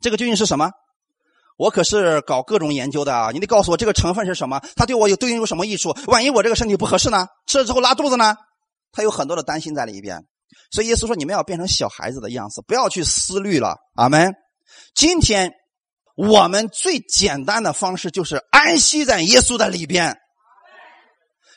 [0.00, 0.70] 这个究竟是什么？
[1.56, 3.30] 我可是搞各种研究的啊！
[3.32, 4.60] 你得告诉我这个成分是什么？
[4.76, 5.94] 它对我有对应有什么益处？
[6.06, 7.26] 万一我这个身体不合适呢？
[7.46, 8.34] 吃了之后拉肚子呢？
[8.92, 10.24] 他有很多的担心在里边。
[10.72, 14.32] 所以耶稣说：“你们要变成小孩子的样子，不要去思虑了。”阿门。
[14.94, 15.52] 今天。
[16.28, 20.18] 我们最简单的方式就是安息在耶稣的里边。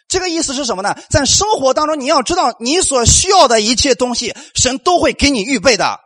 [0.08, 0.96] 这个意思是什么呢？
[1.10, 6.00] 在生活当中，你要知道你所需要的一切东西，神都会给你预备的。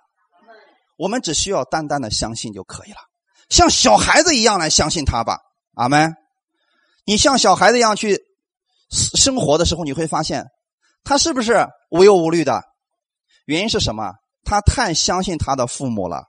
[0.97, 2.97] 我们只需要单单的相信就可以了，
[3.47, 5.37] 像小孩子一样来相信他吧。
[5.75, 6.15] 阿门。
[7.05, 8.19] 你像小孩子一样去
[8.89, 10.45] 生活的时候，你会发现
[11.03, 12.63] 他是不是无忧无虑的？
[13.45, 14.13] 原因是什么？
[14.43, 16.23] 他太相信他的父母了。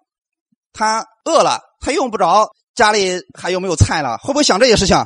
[0.78, 1.60] 他饿了。
[1.80, 4.96] 他用不着家里还有没有菜了，会不会想这些事情？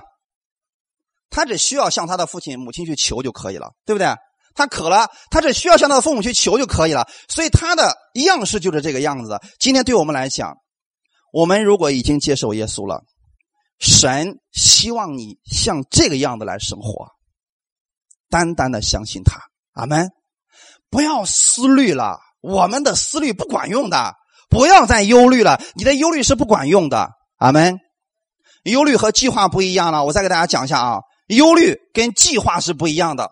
[1.30, 4.14] 他只需要向他的父亲、母亲去求就可以了，对不对？
[4.54, 7.08] 他渴了，他只需要向他的父母去求就可以了。
[7.28, 9.38] 所以他的样式就是这个样子。
[9.58, 10.54] 今天对我们来讲，
[11.32, 13.02] 我们如果已经接受耶稣了，
[13.78, 17.08] 神希望你像这个样子来生活，
[18.28, 19.40] 单单的相信他。
[19.72, 20.10] 阿门！
[20.90, 24.14] 不要思虑了，我们的思虑不管用的。
[24.53, 27.09] 不要再忧虑了，你的忧虑是不管用的。
[27.38, 27.78] 阿门。
[28.64, 31.00] 忧虑和计划不一样了，我再给大家讲一下啊。
[31.28, 33.30] 忧虑跟计划是不一样的。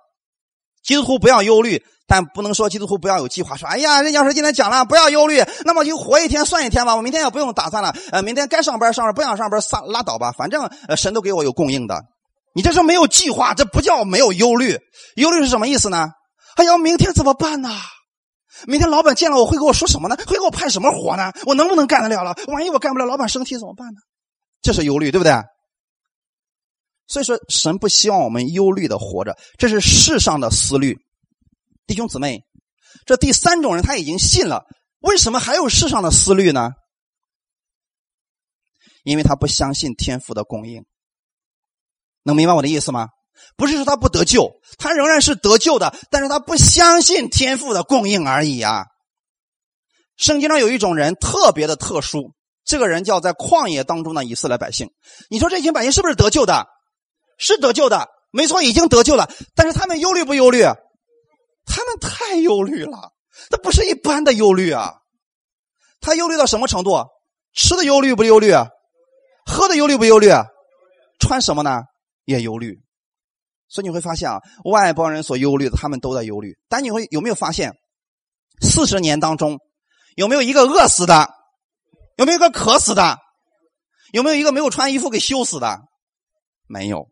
[0.83, 3.55] 基督徒不要忧虑，但不能说基督徒不要有计划。
[3.55, 6.97] 说，哎呀，任教师今天讲了，不要忧虑，那么就活一天算一天吧。
[6.97, 12.03] 我明天也不用打算了，呃，明天该上班上班，不想上班撒拉倒吧，反正呃神都给我有供应的。
[12.55, 14.79] 你这是没有计划，这不叫没有忧虑。
[15.17, 16.09] 忧虑是什么意思呢？
[16.57, 17.71] 哎呀，明天怎么办呢？
[18.67, 20.17] 明天老板见了我会跟我说什么呢？
[20.27, 21.33] 会给我派什么活呢？
[21.47, 22.37] 我能不能干得了了？
[22.49, 24.01] 万一我干不了，老板生气怎么办呢？
[24.63, 25.33] 这是忧虑，对不对？
[27.07, 30.97] 所以说，神不希望我们忧虑的活着，这是世上的思虑。
[31.87, 32.45] 弟兄姊妹，
[33.05, 34.65] 这第三种人他已经信了，
[35.01, 36.71] 为什么还有世上的思虑呢？
[39.03, 40.85] 因为他不相信天赋的供应。
[42.23, 43.09] 能明白我的意思吗？
[43.57, 48.87] 不是说他不得救，他仍然是得救的，但是他不相信天赋的供应而已啊。
[50.17, 52.33] 圣经上有一种人特别的特殊，
[52.65, 54.91] 这个人叫在旷野当中的以色列百姓。
[55.29, 56.67] 你说这群百姓是不是得救的？
[57.39, 59.31] 是得救的，没错，已经得救了。
[59.55, 60.63] 但是他们忧虑不忧虑？
[61.65, 63.13] 他们太忧虑了，
[63.51, 64.95] 那不是一般的忧虑啊。
[66.01, 67.07] 他忧虑到什么程度？
[67.55, 68.53] 吃的忧虑不忧虑？
[69.47, 70.29] 喝的忧虑不忧虑？
[71.19, 71.83] 穿什么呢？
[72.25, 72.79] 也忧虑。
[73.71, 76.59] 所以你会发现啊，外邦人所忧虑的，他们都在忧虑。
[76.69, 77.73] 但你会有没有发现，
[78.61, 79.59] 四十年当中，
[80.17, 81.31] 有没有一个饿死的？
[82.17, 83.17] 有没有一个渴死的？
[84.13, 85.79] 有没有一个没有穿衣服给羞死的？
[86.67, 87.07] 没有。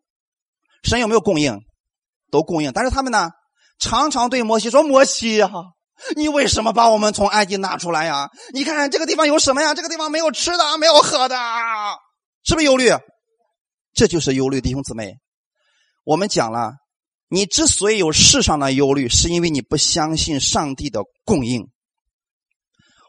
[0.82, 1.60] 神有没有供应？
[2.30, 2.72] 都供应。
[2.72, 3.30] 但是他们呢，
[3.78, 5.48] 常常对摩西说：“摩西呀，
[6.16, 8.28] 你为什么把我们从埃及拿出来呀？
[8.52, 9.74] 你看这个地方有什么呀？
[9.74, 11.36] 这个地方没有吃的，没有喝的，
[12.44, 12.90] 是不是忧虑？
[13.94, 15.14] 这就是忧虑，弟兄姊妹。”
[16.08, 16.72] 我们讲了，
[17.28, 21.68] 你之所以有世上的忧虑，是因为你不相信上帝的供应。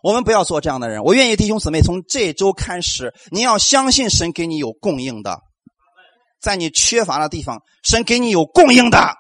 [0.04, 1.02] 我们不要做这样的人。
[1.06, 5.40] 我愿意弟兄姊妹从这周开始，你要相信神给你有供应的，
[6.42, 9.16] 在你缺乏的地方，神给你有供应的。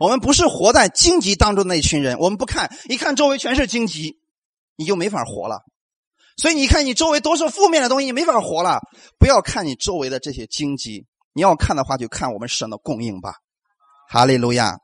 [0.00, 4.16] 我们不是活在荆棘当中的那群人，我们不看，一看周围全是荆棘，
[4.74, 5.60] 你就没法活了。
[6.36, 8.80] 所以你看，你周围都是负面的东西，你没法活了。
[9.20, 11.06] 不要看你周围的这些荆棘，
[11.38, 13.36] 你要看的话，就看我们神的供应吧。
[14.08, 14.80] 哈利路亚！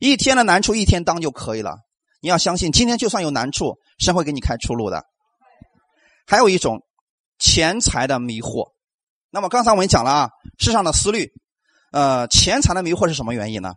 [0.00, 1.78] 一天的难处一天当就可以了。
[2.20, 5.04] 你要相信，今天就算有难处，神会给你开出路的。
[6.26, 6.82] 还有一种
[7.38, 8.72] 钱财的迷惑。
[9.30, 11.30] 那么刚才我们讲了啊，世上的思虑，
[11.92, 13.74] 呃，钱财的迷惑是什么原因呢？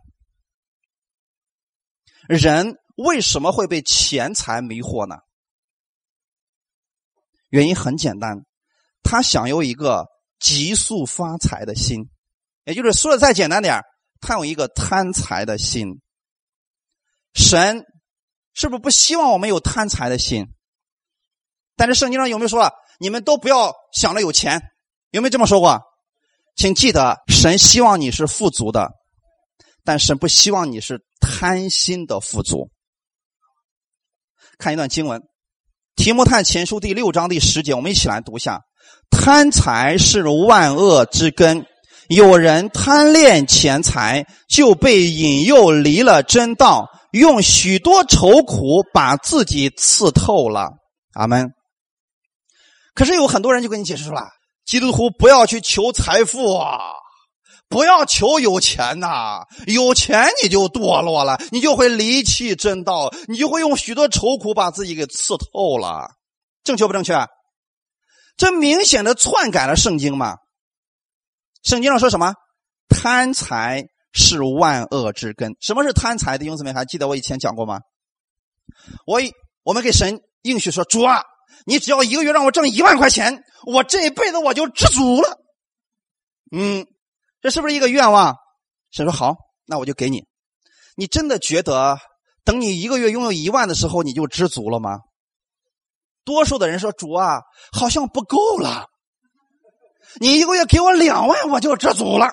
[2.26, 5.18] 人为什么会被钱财迷惑呢？
[7.50, 8.44] 原因很简单，
[9.04, 10.08] 他想有一个
[10.42, 12.10] 急速发财的心，
[12.64, 13.80] 也就是说的再简单点
[14.20, 16.00] 他有一个贪财的心。
[17.32, 17.84] 神
[18.52, 20.48] 是不是不希望我们有贪财的心？
[21.76, 24.60] 但是圣经上有没有说了，你们都不要想着有钱？
[25.10, 25.80] 有没有这么说过？
[26.56, 28.90] 请记得，神希望你是富足的，
[29.84, 32.68] 但神不希望你是贪心的富足。
[34.58, 35.22] 看一段经文。
[35.94, 38.60] 提摩太前书第六章第十节，我们一起来读一下：
[39.12, 41.64] 贪财是万恶之根，
[42.08, 50.70] 有人贪恋钱财，就被引诱离了真道，用许多愁苦把自己刺透了。
[51.14, 51.50] 阿门。
[52.94, 54.22] 可是有很多人就跟你解释说了：
[54.66, 56.78] 基督徒不要去求财富啊，
[57.68, 66.08] 不要求有钱呐，有钱你就堕落了，你就会离弃真道，你就会用许多愁苦把自己给刺透了。
[66.64, 67.14] 正确不正确？
[68.36, 70.36] 这明显的篡改了圣经嘛？
[71.62, 72.34] 圣经上说什么？
[72.88, 75.56] 贪财是万恶之根。
[75.60, 76.38] 什么是贪财？
[76.38, 77.80] 弟兄姊妹还记得我以前讲过吗？
[79.06, 79.20] 我
[79.62, 81.22] 我们给神应许说：主啊，
[81.66, 85.38] 你只要一个月让我挣一万块钱，我这一辈子我就知足了。
[86.50, 86.86] 嗯。
[87.40, 88.36] 这是不是一个愿望？
[88.92, 89.34] 神说好，
[89.66, 90.24] 那我就给你。
[90.94, 91.98] 你真的觉得
[92.44, 95.00] 等你一个月拥有一万的时候，你就知足了吗？
[96.24, 97.40] 多数的人说主啊，
[97.72, 98.86] 好像不够了。
[100.20, 102.30] 你一个月给我两万，我就知足了。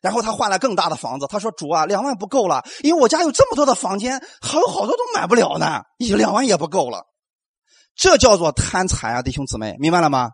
[0.00, 7.04] 然后他换了更大的房子，他说主啊，两万不够了，因为我家有这么多的房间，还有好多都买不了呢，一两万也不够了。
[7.94, 10.30] 这叫做贪财啊，弟兄姊妹，明白了吗？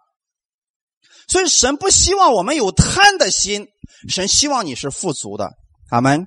[1.27, 3.67] 所以神不希望我们有贪的心，
[4.09, 5.51] 神希望你是富足的，
[5.91, 6.27] 阿门。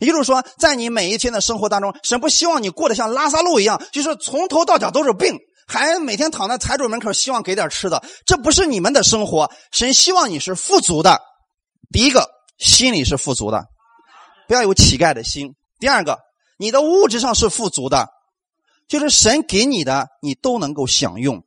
[0.00, 8.02] 也就是说，在你每一天的生活当中，神不希望你过得像拉萨路一样，就是从头到脚都是病，还每天躺在财主门口，希望给点吃的。
[8.24, 9.50] 这不是你们的生活。
[9.72, 11.20] 神希望你是富足的。
[11.92, 12.28] 第一个，
[12.58, 13.64] 心里是富足的，
[14.48, 15.54] 不要有乞丐的心。
[15.78, 16.18] 第二个，
[16.58, 18.08] 你的物质上是富足的，
[18.88, 21.44] 就是神给你的，你都能够享用。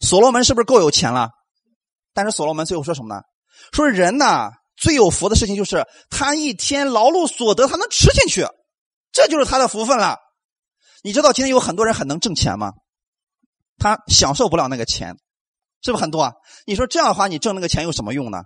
[0.00, 1.30] 所罗门是不是够有钱了？
[2.14, 3.22] 但是所罗门最后说什么呢？
[3.72, 4.50] 说人呐
[4.80, 8.46] 最有福的事情就是他一天劳碌所得，他能吃进去，
[9.12, 10.16] 这就是他的福分了。
[11.02, 12.72] 你知道今天有很多人很能挣钱吗？
[13.78, 15.16] 他享受不了那个钱，
[15.82, 16.22] 是不是很多？
[16.22, 16.32] 啊？
[16.66, 18.38] 你说这样的话，你挣那个钱有什么用呢？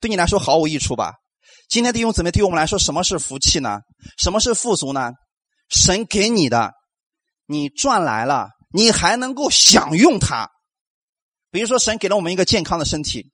[0.00, 1.14] 对你来说毫无益处吧？
[1.68, 3.80] 今天弟兄姊妹，对于我们来说，什么是福气呢？
[4.18, 5.12] 什么是富足呢？
[5.68, 6.72] 神给你的，
[7.46, 10.50] 你赚来了，你还能够享用它。
[11.50, 13.30] 比如说，神给了我们一个健康的身体，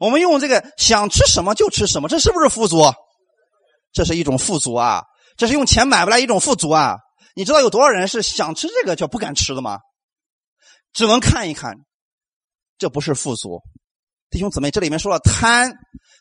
[0.00, 2.92] 我们用这个想吃什么就吃什么，这是不是富足？
[3.92, 5.02] 这是一种富足啊！
[5.36, 6.96] 这是用钱买不来一种富足啊！
[7.34, 9.78] 你知道有多少人是想吃这个却不敢吃的吗？
[10.92, 11.74] 只能看一看，
[12.76, 13.60] 这不是富足。
[14.30, 15.72] 弟兄姊妹，这里面说了贪，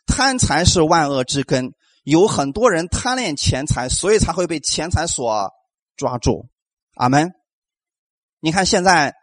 [0.05, 1.71] 贪财是万恶之根，
[2.03, 5.51] 有很多人贪恋钱财，所以才会被钱财所
[5.95, 6.47] 抓住。
[6.95, 7.31] 阿门。
[8.39, 9.13] 你看现在。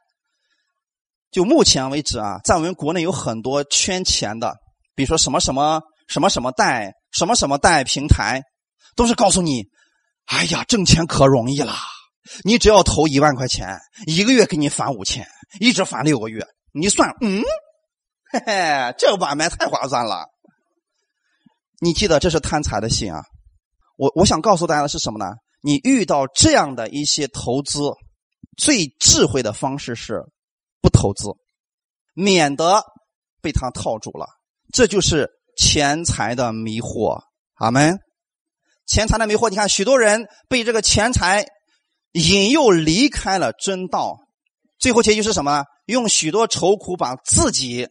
[1.34, 4.54] 就目前为止啊，在我们国内有很多圈钱的，
[4.94, 8.40] 比如说什么什么什么什么贷、什么什么贷平台，
[8.94, 9.64] 都是告诉你，
[10.26, 11.74] 哎呀，挣钱可容易了，
[12.44, 13.76] 你只要投一万块钱，
[14.06, 15.26] 一个月给你返五千，
[15.58, 17.42] 一直返六个月，你算，嗯，
[18.30, 20.26] 嘿嘿，这买卖太划算了。
[21.80, 23.20] 你记得这是贪财的心啊！
[23.96, 25.32] 我我想告诉大家的是什么呢？
[25.62, 27.80] 你遇到这样的一些投资，
[28.56, 30.22] 最智慧的方式是。
[30.84, 31.30] 不投资，
[32.12, 32.84] 免得
[33.40, 34.26] 被他套住了。
[34.70, 37.22] 这就是钱财的迷惑。
[37.54, 37.98] 阿门。
[38.84, 41.46] 钱财的迷惑，你看，许多人被这个钱财
[42.12, 44.18] 引诱离开了真道，
[44.78, 45.64] 最后结局是什么？
[45.86, 47.88] 用许多愁苦把自己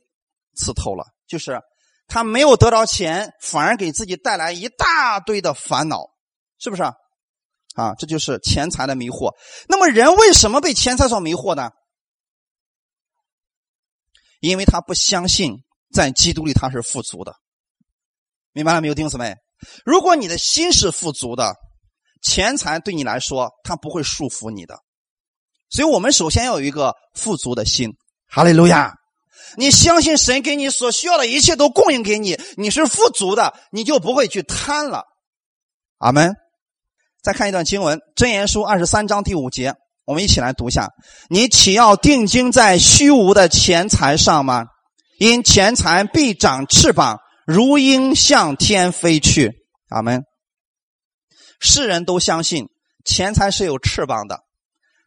[0.56, 1.04] 刺透了。
[1.28, 1.60] 就是
[2.08, 6.04] 他没有得着钱，反而给自己带来一大堆的烦恼，
[6.60, 6.84] 是不是？
[6.84, 9.34] 啊，这就是钱财的迷惑。
[9.68, 11.72] 那么人为什么被钱财所迷惑呢？
[14.50, 15.64] 因为他不相信
[15.94, 17.34] 在基督里他是富足的，
[18.52, 19.38] 明白了没有，弟兄姊妹？
[19.86, 21.56] 如果你的心是富足的，
[22.22, 24.78] 钱财对你来说他不会束缚你的。
[25.70, 27.94] 所以我们首先要有一个富足的心。
[28.28, 28.94] 哈利路亚！
[29.56, 35.06] 你相信神给你所需要的一切都供应给你，你是富足的，你就不会去贪了。
[36.00, 36.36] 阿门。
[37.22, 39.74] 再看一段经文，《箴言书》二十三章第五节，
[40.06, 40.90] 我们一起来读一下：
[41.30, 44.66] 你岂要定睛在虚无的钱财上吗？
[45.18, 49.52] 因钱财必长翅膀，如鹰向天飞去。
[49.90, 50.24] 阿门。
[51.60, 52.66] 世人都相信
[53.06, 54.40] 钱财是有翅膀的，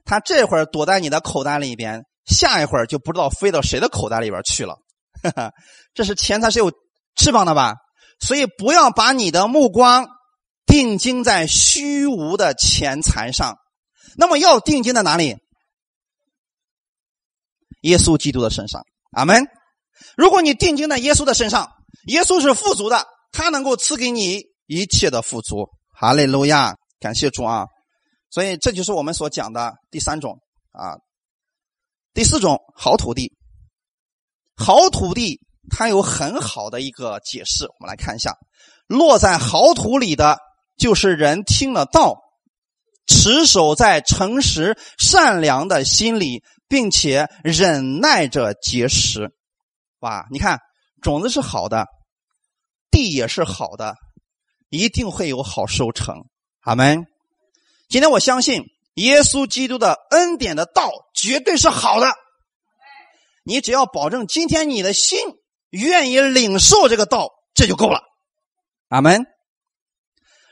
[0.04, 4.76] 他这会儿躲在你的口袋里边，下一会儿就不知道飞到谁的口袋里边去了。
[5.94, 6.72] 这是钱财是有
[7.16, 7.74] 翅膀的吧？
[8.18, 10.08] 所以不要把你的目光。
[10.66, 13.54] 定睛在虚无的钱财上，
[14.16, 15.36] 那么要定睛在哪里？
[17.82, 18.84] 耶稣基督的身上。
[19.12, 19.46] 阿门。
[20.16, 21.70] 如果你定睛在耶稣的身上，
[22.06, 25.68] 耶稣是富足的，他能够赐给你一切的富足。
[25.94, 27.64] 哈利路亚，感谢主啊！
[28.30, 30.38] 所以这就是我们所讲的第三种
[30.72, 30.96] 啊，
[32.12, 33.32] 第四种好土地。
[34.56, 35.40] 好土地
[35.70, 38.34] 它有很好的一个解释，我们来看一下，
[38.86, 40.38] 落在好土里的。
[40.76, 42.18] 就是人听了道，
[43.06, 49.30] 持守在诚实善良的心里，并且忍耐着结实。
[50.00, 50.58] 哇，你看
[51.00, 51.86] 种子是好的，
[52.90, 53.94] 地也是好的，
[54.68, 56.16] 一定会有好收成。
[56.60, 57.06] 阿门。
[57.88, 62.12] 今天我相信耶稣基督的恩典的道绝对是好的。
[63.44, 65.20] 你只要保证今天你的心
[65.70, 68.00] 愿意领受这个道，这就够了。
[68.88, 69.24] 阿门。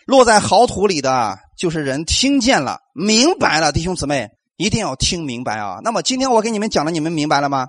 [0.07, 3.73] 落在好土里的，就是人听见了、明白了。
[3.73, 5.81] 弟兄姊妹，一定要听明白啊！
[5.83, 7.67] 那么今天我给你们讲的，你们明白了吗？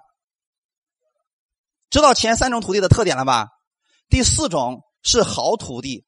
[1.89, 3.47] 知道前三种土地的特点了吧？
[4.09, 6.03] 第四种是好土地，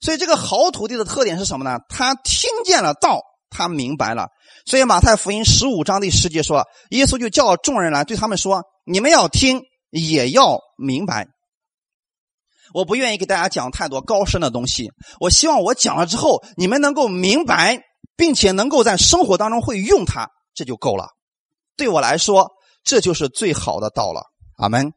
[0.00, 1.80] 所以这个好土地的特点是什么呢？
[1.88, 3.20] 他听见了道，
[3.50, 4.28] 他明白了。
[4.64, 11.26] 所以马太福音十五章第十节说，耶稣就叫众人来，对他们说：“你们要听，也要明白。”
[12.74, 17.80] 我不愿意给大家讲太多高深的东西，我希望我讲了之后，你们能够明白，
[18.16, 21.08] 并且能够在生活当中会用它，这就够了。
[21.76, 22.50] 对我来说，
[22.84, 24.22] 这就是最好的道了。
[24.56, 24.92] 阿门。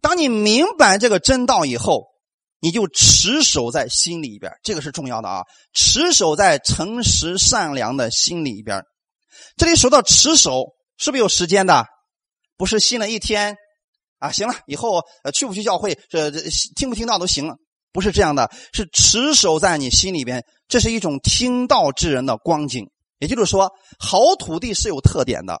[0.00, 2.04] 当你明白这个真道以后，
[2.60, 5.44] 你就持守在心里边，这个是重要的啊！
[5.72, 8.82] 持守在诚实善良的心里边。
[9.56, 11.86] 这里说到持守，是不是有时间的？
[12.56, 13.56] 不是信了一天。
[14.18, 16.40] 啊，行了，以后呃去不去教会，这这
[16.74, 17.54] 听不听到都行了，
[17.92, 22.88] 不是这样的，是持守在你心里边，这是一种听道之人的光景。
[23.18, 25.58] 也就是说，好土地是有特点的，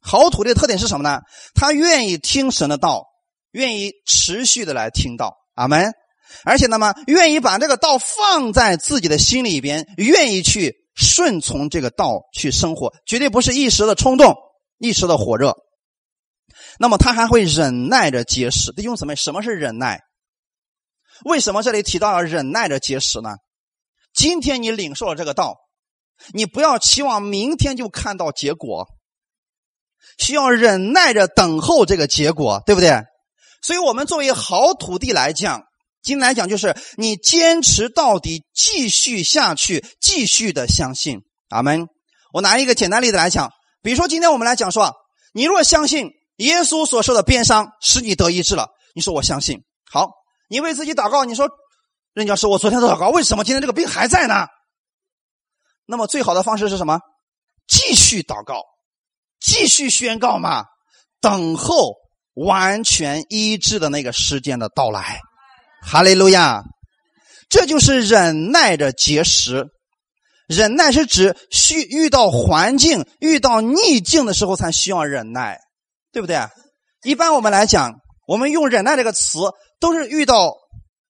[0.00, 1.20] 好土地的特点是什么呢？
[1.54, 3.04] 他愿意听神的道，
[3.50, 5.92] 愿意持续的来听道，阿门。
[6.44, 14.34] 而且那么愿意把这个道放在自己的心里边，愿意去顺从这个道去生活，绝对不是一时的冲动，
[14.78, 15.56] 一时的火热。
[16.78, 20.00] 那么他还会忍耐着结实，弟兄姊妹，什么是忍耐？
[21.24, 23.36] 为什么这里提到了忍耐着结实呢？
[24.12, 25.56] 今天你领受了这个道，
[26.34, 28.86] 你不要期望明天就看到结果，
[30.18, 33.02] 需要忍耐着等候这个结果，对不对？
[33.62, 35.62] 所以我们作为好土地来讲，
[36.02, 41.20] 今天来讲就是你坚持到底，继续下去，继续的相信。
[41.48, 41.86] 阿门。
[42.32, 43.50] 我拿一个简单例子来讲，
[43.82, 44.92] 比如说今天我们来讲说，
[45.32, 46.10] 你若相信。
[46.36, 49.62] 耶稣所受的鞭伤使你得医治了，你说我相信。
[49.90, 50.10] 好，
[50.48, 51.48] 你为自己祷告，你说，
[52.12, 54.46] 任教师，我昨天都祷告为什么今天这个病还在呢？
[55.86, 57.00] 那么最好的方式是什么？
[57.68, 58.62] 继续祷告，
[59.40, 60.64] 继续宣告嘛，
[61.20, 61.94] 等候
[62.34, 65.20] 完全医治的那个时间的到来。
[65.82, 66.62] 哈利路亚！
[67.48, 69.66] 这就是忍耐着结实。
[70.48, 75.60] 忍耐是指需遇到环境、遇到逆境的时候才需要忍耐。
[76.16, 76.38] 对不对？
[77.02, 77.92] 一般我们来讲，
[78.26, 79.38] 我们用忍耐这个词，
[79.78, 80.54] 都是遇到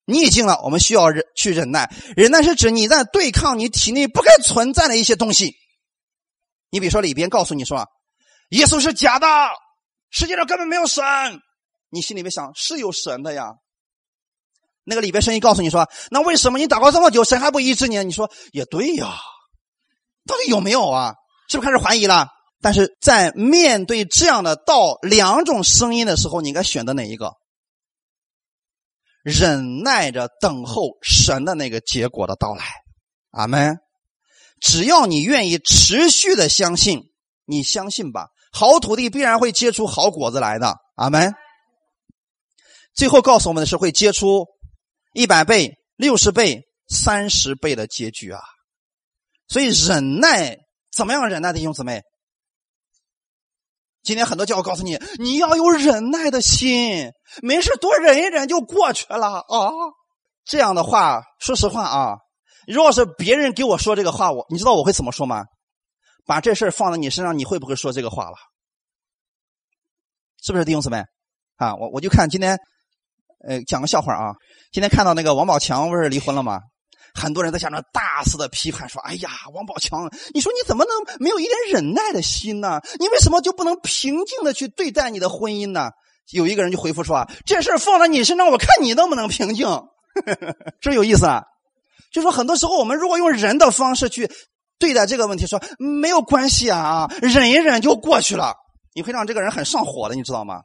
[0.05, 1.89] 逆境了，我们需要忍去忍耐。
[2.17, 5.55] 忍耐是指你在对抗你体内不该存在的一些东西。
[6.71, 7.87] 你比如说里边告诉你说，
[8.49, 9.29] 耶稣是假的，
[10.11, 11.05] 世界上根本没有神。
[11.91, 13.53] 你心里面想是有神的呀。
[14.83, 17.97] 那个里边声音告诉你说，那为什么你祷告这么久，神还不医治你？
[18.03, 19.15] 你说也对呀，
[20.27, 21.15] 到底有没有啊？
[21.49, 22.27] 是不是开始怀疑了？
[22.67, 27.35] 但是在面对这样的道两种声音的时候，你应该选择哪一个？
[29.23, 32.65] 忍耐着等候神的那个结果的到来，
[33.31, 33.79] 阿门。
[34.61, 37.03] 只要你愿意持续的相信，
[37.45, 40.75] 你相信吧，好土地必然会结出好果子来的。
[40.97, 41.37] 阿门。
[42.97, 44.45] 最后告诉我们的是会结出
[45.13, 48.41] 一百倍、六十倍、三十倍的结局啊！
[49.47, 50.59] 所以忍耐
[50.93, 52.03] 怎么样忍耐的弟兄姊妹？
[54.07, 57.11] 今天很多教会告诉你，你要有忍耐的心，
[57.43, 59.71] 没事多忍一忍就过去了啊！
[60.45, 62.17] 这样的话，说实话啊，
[62.69, 65.45] 如果是别人给我说这个话，我你知道我会怎么说吗？
[66.25, 68.37] 把这事放在你身上，你会不会说这个话了？
[70.43, 71.05] 是不是弟兄姊妹？
[71.57, 72.59] 啊，我我就看今天。
[73.47, 74.35] 呃，讲个笑话啊！
[74.73, 76.59] 今天看到那个王宝强不是离婚了吗？
[77.17, 82.81] 很多人在下面大肆的批判说：“哎呀，王宝强，你说你怎么能没有一点忍耐的心呢？
[83.01, 85.91] 你为什么就不能平静的去对待你的婚姻呢？”
[86.31, 89.67] 有一个人就回复说：“啊这事放在你身上，我看你能不能平静。”
[90.81, 91.43] 是不是有意思啊？
[92.13, 94.31] 就说很多时候我们如果用人的方式去
[94.79, 98.55] 对待这个问题，说没有关系啊，忍一忍就过去了，
[98.95, 100.63] 你会让这个人很上火的，你知道吗？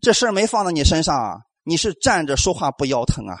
[0.00, 1.36] 这事儿没放在你身上啊。
[1.64, 3.38] 你是站着说话不腰疼啊？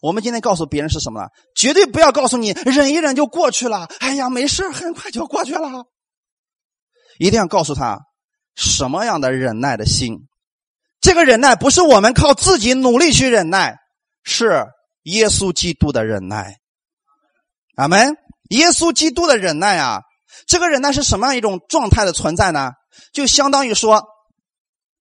[0.00, 1.28] 我们今天告诉别人是什么呢？
[1.54, 3.86] 绝对不要告诉你忍一忍就过去了。
[4.00, 5.84] 哎呀，没事很快就过去了。
[7.18, 7.98] 一定要告诉他
[8.54, 10.28] 什么样的忍耐的心。
[11.00, 13.76] 这个忍耐不是我们靠自己努力去忍耐，
[14.22, 14.66] 是
[15.02, 16.56] 耶稣基督的忍耐。
[17.76, 18.16] 阿门。
[18.50, 20.00] 耶稣基督的忍耐啊，
[20.48, 22.72] 这个忍耐是什么样一种状态的存在呢？
[23.12, 24.02] 就相当于说，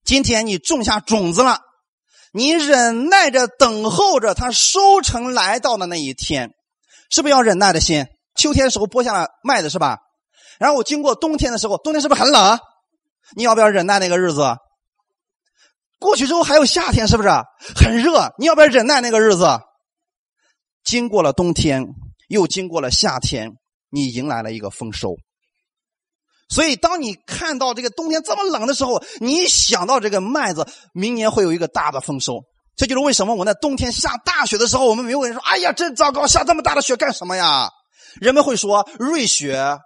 [0.04, 1.60] 今天你种下种子了。
[2.32, 6.54] 你忍耐着等候着它收成来到的那一天，
[7.10, 8.06] 是不是要忍耐的心？
[8.36, 10.00] 秋天的时候播下了麦子是吧？
[10.60, 12.60] 然后我经过冬天的时候，冬天是不是很冷？
[13.36, 14.42] 你要不要忍耐那个日子？
[16.00, 17.30] 过去之后还有夏天，是不是
[17.76, 18.34] 很热？
[18.38, 19.46] 你要不要忍耐那个日子？
[20.84, 21.86] 经过了冬天，
[22.28, 23.52] 又经过了夏天，
[23.90, 25.18] 你迎来了一个丰收。
[26.50, 32.42] 所以，当你看到这个冬天这么冷的时候，你想到这个麦子明年会有一个大的丰收。
[32.76, 37.70] 这就是为什么我在冬天下大雪的时候，我们没有人说：“哎呀，真糟糕，下这么大的雪干什么呀？”
[38.20, 39.78] 人们会说：“瑞雪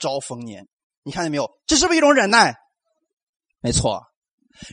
[0.00, 0.66] 兆丰年。”
[1.04, 1.48] 你看见没有？
[1.66, 2.54] 这是不是一种忍耐？
[3.62, 4.02] 没错。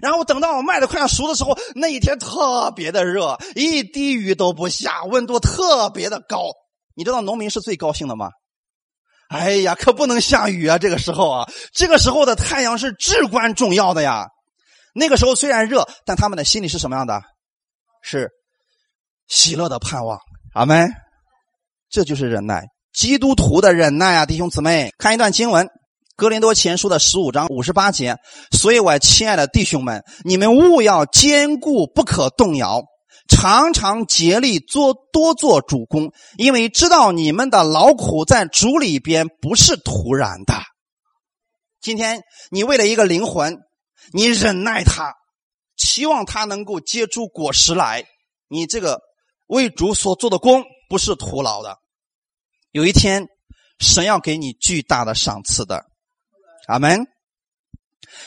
[0.01, 6.47] 然后等到我麦子快要熟的时候，那一天特别的热，一滴雨都不下，温度特别的高。
[6.95, 8.30] 你知道农民是最高兴的吗？
[9.34, 10.77] 哎呀，可不能下雨啊！
[10.77, 14.27] 这个时候啊，这个时候的太阳是至关重要的呀。
[14.93, 17.19] 那个时候虽然热，但他们的心里是什么样的？
[18.03, 18.29] 是
[19.27, 20.19] 喜乐的盼望。
[20.53, 20.91] 阿门。
[21.89, 22.63] 这就是忍耐，
[22.93, 25.65] 基督徒的忍耐啊，弟兄姊妹，看一段经文，
[26.15, 28.17] 《哥林多前书》的十五章五十八节。
[28.51, 32.81] 所以，我亲爱的弟兄们，你们务要坚固，不可动摇。
[33.28, 40.53] 常常竭力做多做主公，因为知道你们的劳苦在主里边不是徒然的。
[41.82, 42.21] 今天
[42.51, 43.57] 你为了一个灵魂，
[44.11, 45.13] 你忍耐他，
[45.76, 48.05] 期望他能够结出果实来，
[48.47, 49.01] 你这个
[49.47, 51.78] 为主所做的功不是徒劳的。
[52.71, 53.28] 有一天，
[53.80, 55.86] 神要给你巨大的赏赐的。
[56.67, 57.12] 阿门。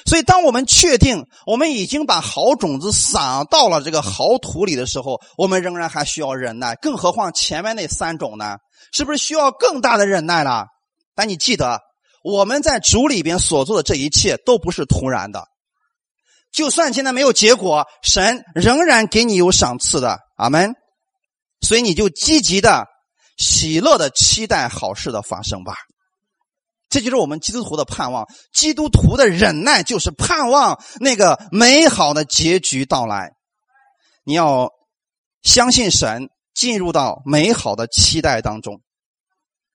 [0.05, 6.75] 所以，当我们确定我们已经把好种子撒到了这个好土里的时候，我们仍然还需要忍耐。
[6.77, 8.57] 更何况前面那三种呢？
[8.93, 10.67] 是不是需要更大的忍耐了？
[11.15, 11.81] 但你记得，
[12.23, 15.45] 我们在主里边所做的这一切都不是突然的。
[16.53, 20.19] 就算现在没有结果，神仍然给你有赏赐的。
[20.37, 20.75] 阿门。
[21.61, 22.87] 所以你就积极的、
[23.39, 25.75] 喜乐的期待好事的发生吧。
[26.89, 33.33] 这就是我们基督徒的盼望，基督徒的忍耐就是盼望那个美好的结局到来。
[34.25, 34.71] 你要
[35.43, 38.81] 相信神，进入到美好的期待当中。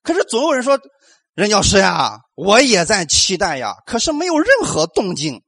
[0.02, 0.80] 可是总有人说
[1.36, 5.42] ：“任教师呀，我也在期待呀，可是没有任何动静。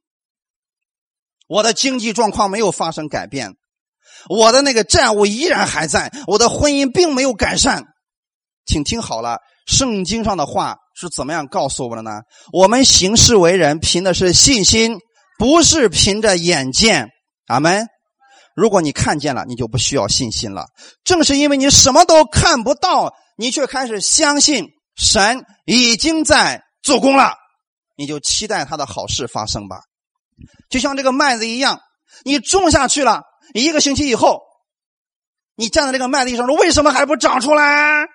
[1.47, 3.55] 我的经济状况没有发生改变，
[4.29, 7.85] 我的那个债务依然还在，我的婚姻并没有改善。”
[8.65, 10.77] 请听好了，圣经上的话。
[10.95, 12.21] 是怎么样告诉我的呢？
[12.53, 14.97] 我们行事为人凭的是信心，
[15.37, 17.09] 不是凭着眼见。
[17.47, 17.85] 阿门。
[18.55, 20.67] 如果你看见了，你就不需要信心了。
[21.03, 27.33] 正是因为你什么都看不到，你却开始相信神已经在做工了，
[27.97, 29.81] 你就期待他的好事发生吧。
[30.69, 31.81] 就像这个麦子一样，
[32.23, 33.23] 你种下去了
[33.53, 34.39] 一个星期以后，
[35.57, 38.05] 你站在这个麦地上说：“为什么还不长出来？”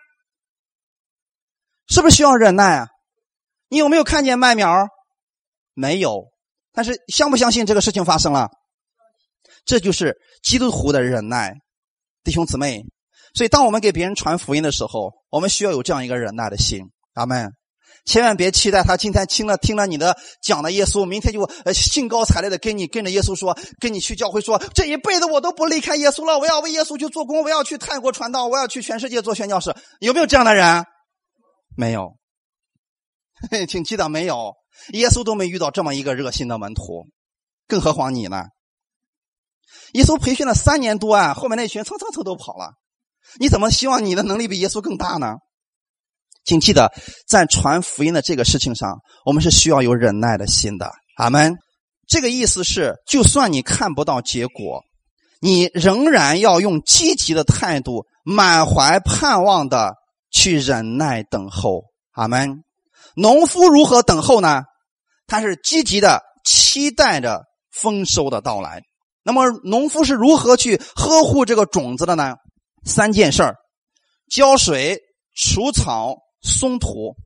[1.91, 2.87] 是不是需要忍耐啊？
[3.69, 4.89] 你有没有看见麦苗？
[5.75, 6.29] 没有，
[6.73, 8.49] 但是相不相信这个事情发生了？
[9.65, 11.55] 这就是基督徒的忍耐，
[12.25, 12.83] 弟兄姊妹。
[13.35, 16.81] 所以，当我们给别人传福音的时候，我们需要有这样一个忍耐的心。
[17.15, 17.51] 阿门。
[18.07, 29.75] 千万别期待他今天听了听了你的讲的耶稣，明天就呃兴高采烈的跟你跟着耶稣说，跟你去教会说，这一辈子我都不离开耶稣了，我要为耶稣去做工，我要去泰国传道，我要去全世界做宣教士。
[30.01, 30.85] 有没有这样的人？
[31.81, 32.15] 没有，
[33.67, 34.53] 请记得没有，
[34.93, 37.07] 耶稣都没遇到这么一个热心的门徒，
[37.67, 38.45] 更何况你呢？
[39.95, 42.75] 耶稣培训了三年多啊，后面那群蹭蹭蹭都跑了，
[43.39, 45.37] 你怎么希望你的能力比耶稣更大呢？
[46.45, 46.93] 请记得，
[47.27, 50.93] 在传福音的这个事情上，我们是需要有忍耐的心的。
[51.17, 51.57] 阿门。
[52.07, 54.83] 这个意思是，就算你看不到结果，
[55.41, 59.95] 你仍然要用积极的态度，满怀盼望的
[60.31, 61.85] 去忍耐等候。
[62.13, 62.63] 阿门。
[63.15, 64.63] 农夫如何等候呢？
[65.27, 68.83] 他是积极的期待着丰收的到来。
[69.23, 72.37] 那么，农夫是如何去呵护这个种子的呢？
[72.85, 73.57] 三件事儿：
[74.31, 74.99] 浇水、
[75.35, 76.17] 除草。
[76.43, 77.17] 松土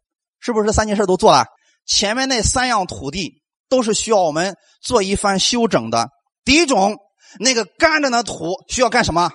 [0.40, 1.44] 是不是三件事都做了？
[1.86, 6.08] 前面那三样土地都是需要我们做一番修整的。
[6.44, 6.96] 第一种，
[7.38, 9.30] 那个干着的土需要干什么？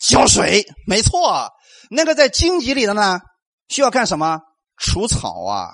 [0.00, 1.50] 浇水，没错。
[1.94, 3.20] 那个在荆棘里的呢，
[3.68, 4.40] 需要干什么？
[4.78, 5.70] 除草啊。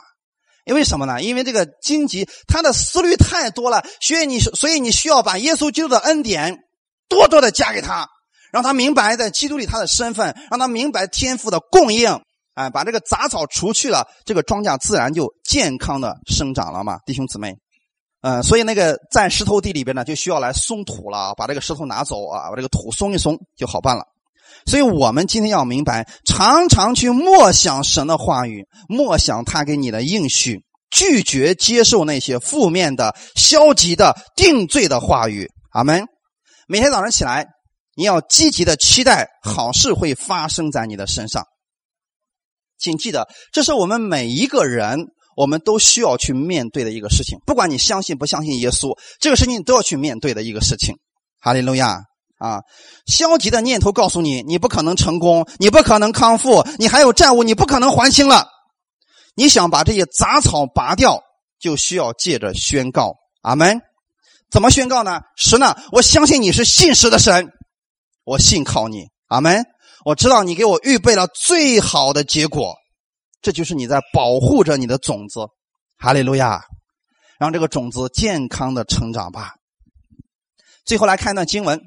[0.64, 1.22] 因为什么呢？
[1.22, 6.58] 因为这个荆棘它的思虑太多了，所以你所以你需要把耶稣基督的恩典
[7.08, 8.06] 多多的加给他，
[8.52, 12.20] 让他明白在基督里他的身份，让他明白天赋的供应。
[12.52, 17.54] 哎，把这个杂草除去了，这个庄稼自然就健康的生长了嘛，弟兄姊妹。
[18.20, 24.04] 嗯，所以那个在石头地里边呢，就需要来松土了，把这个石头拿走啊，把这个土松一松就好办了。
[24.66, 35.48] 所以我们今天要明白，常常去默想神的话语，默想他给你的应许，拒绝接受那些负面的、消极的、定罪的话语。
[35.72, 36.04] 阿门。
[36.66, 37.46] 每天早上起来，
[37.96, 41.44] 你要积极的期待好事会发生在你的身上。
[42.78, 47.38] 请记得，这是我们每一个人，我们都需要去面对的一个事情。
[47.46, 50.94] 不管你相信不相信耶稣，这个事情你都要去面对的一个事情。
[51.40, 52.00] 哈利路亚
[52.38, 52.62] 啊！
[53.06, 58.48] 消极的念头告诉你，你不可能成功，你不可能康复，你还有债务，你不可能还清了。
[59.34, 61.22] 你想把这些杂草拔掉，
[61.58, 63.16] 就需要借着宣告。
[63.42, 63.80] 阿门。
[64.50, 65.20] 怎么宣告呢？
[65.36, 65.76] 神呢？
[65.92, 67.48] 我相信你是信实的神，
[68.24, 69.08] 我信靠你。
[69.26, 69.64] 阿门。
[70.04, 72.76] 我知道你给我预备了最好的结果，
[73.42, 75.40] 这就是你在保护着你的种子，
[75.98, 76.62] 哈利路亚，
[77.38, 79.54] 让这个种子健康的成长吧。
[80.86, 81.78] 最后来看一段经文，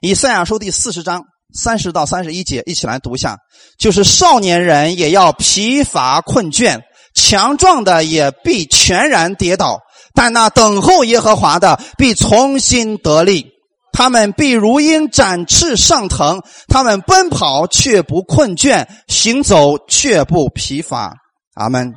[0.00, 3.36] 以赛亚书第四十章三十到三十一节，一起来读一下。
[3.78, 6.80] 就是少年人也要疲乏困倦，
[7.14, 9.80] 强壮的也必全然跌倒，
[10.14, 13.50] 但那等候耶和华的必重新得力。
[13.90, 21.16] 他们必如鹰展翅上腾，他们奔跑却不困倦，行走却不疲乏。
[21.54, 21.92] 阿门。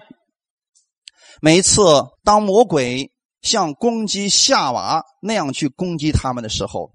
[1.40, 1.84] 每一次
[2.24, 3.12] 当魔鬼
[3.44, 6.90] 像攻击夏娃那样去攻击他们的时候，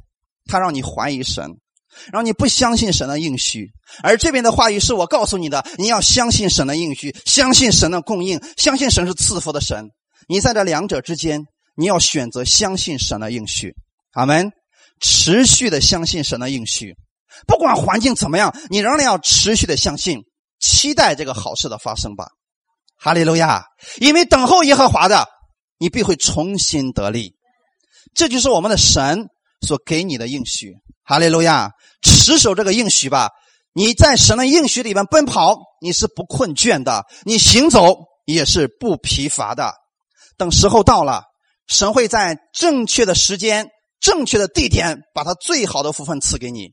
[0.47, 1.59] 他让你怀疑神，
[2.13, 3.71] 让你不相信神的应许。
[4.03, 9.91] 而这边的话语是我告诉你的，你要相信神的应许，相信神的供应，相信神是赐福的神。
[10.29, 13.75] 你在这两者之间，你要选择相信神的应许。
[14.13, 14.53] 阿门。
[14.99, 16.97] 持续的相信神的应许，
[17.47, 20.23] 不管环境怎么样，你仍然要持续的相信，
[20.59, 22.29] 期待这个好事的发生吧。
[22.99, 23.63] 哈利路亚！
[23.99, 25.29] 因为等候耶和华的，
[25.77, 27.35] 你必会重新得力。
[28.15, 29.29] 这就是我们的神
[29.67, 30.73] 所给你的应许。
[31.05, 31.73] 哈利路亚！
[32.01, 33.29] 持守这个应许吧。
[33.75, 39.75] 你在神的应许里面奔跑，你是不困倦的；你行走也是不疲乏的。
[40.39, 41.25] 等时候到了，
[41.67, 43.69] 神会在正确的时间。
[43.99, 46.69] 正确的地点，把它最好的福分赐给你，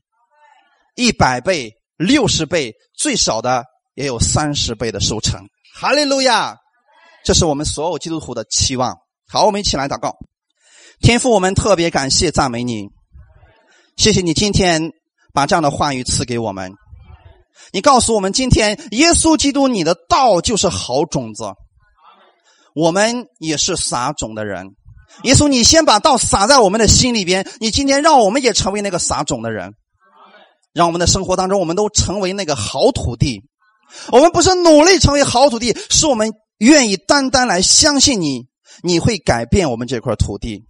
[0.94, 3.64] 一百倍、六十倍，最少的
[3.94, 5.40] 也有三十倍的收成。
[5.74, 6.56] 哈利路亚！
[7.24, 8.94] 这是我们所有基督徒的期望。
[9.26, 10.14] 好，我们一起来祷告。
[11.04, 12.88] 天父，我们特别感谢赞美你，
[13.94, 14.90] 谢谢你今天
[15.34, 16.72] 把这样的话语赐给我们。
[17.74, 21.44] 你告诉我们，今天耶稣基督，你的道就是好种子，
[22.74, 24.68] 我们也是撒种的人。
[25.24, 27.46] 耶稣，你先把道撒在我们的心里边。
[27.60, 29.74] 你今天让我们也成为那个撒种的人，
[30.72, 33.42] 让我们的生活当中，我们都成为那个好土地。
[34.10, 38.46] 我们不是努力成为好土地，是我们愿意单单来相信你，
[38.82, 40.64] 你会改变我们这块土地，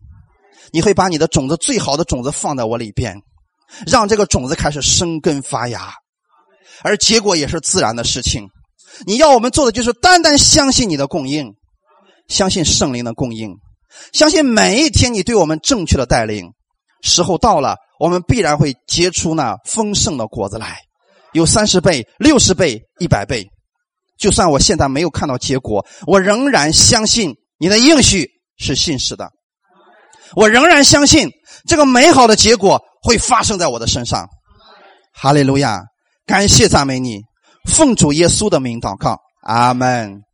[0.74, 3.22] 你会把你的种子最好的种子放在我里边，
[3.86, 5.94] 让这个种子开始生根发芽，
[6.82, 8.48] 而结果也是自然的事情。
[9.06, 11.54] 你要我们做的就是单单相信你的供应，
[12.26, 13.54] 相信圣灵的供应。
[14.12, 16.50] 相信每一天你对我们正确的带领，
[17.02, 20.80] 时候到了，我们必然会结出那丰盛的果子来，
[21.32, 23.48] 有三十倍、六十倍、一百倍。
[24.18, 29.30] 就算我现在没有看到结果，我仍然相信你的应许是信实的。
[30.36, 31.30] 我仍然相信
[31.66, 34.28] 这个美好的结果会发生在我的身上。
[35.12, 35.82] 哈利路亚！
[36.26, 37.20] 感谢赞美你，
[37.70, 40.24] 奉主耶稣的名祷告，阿门。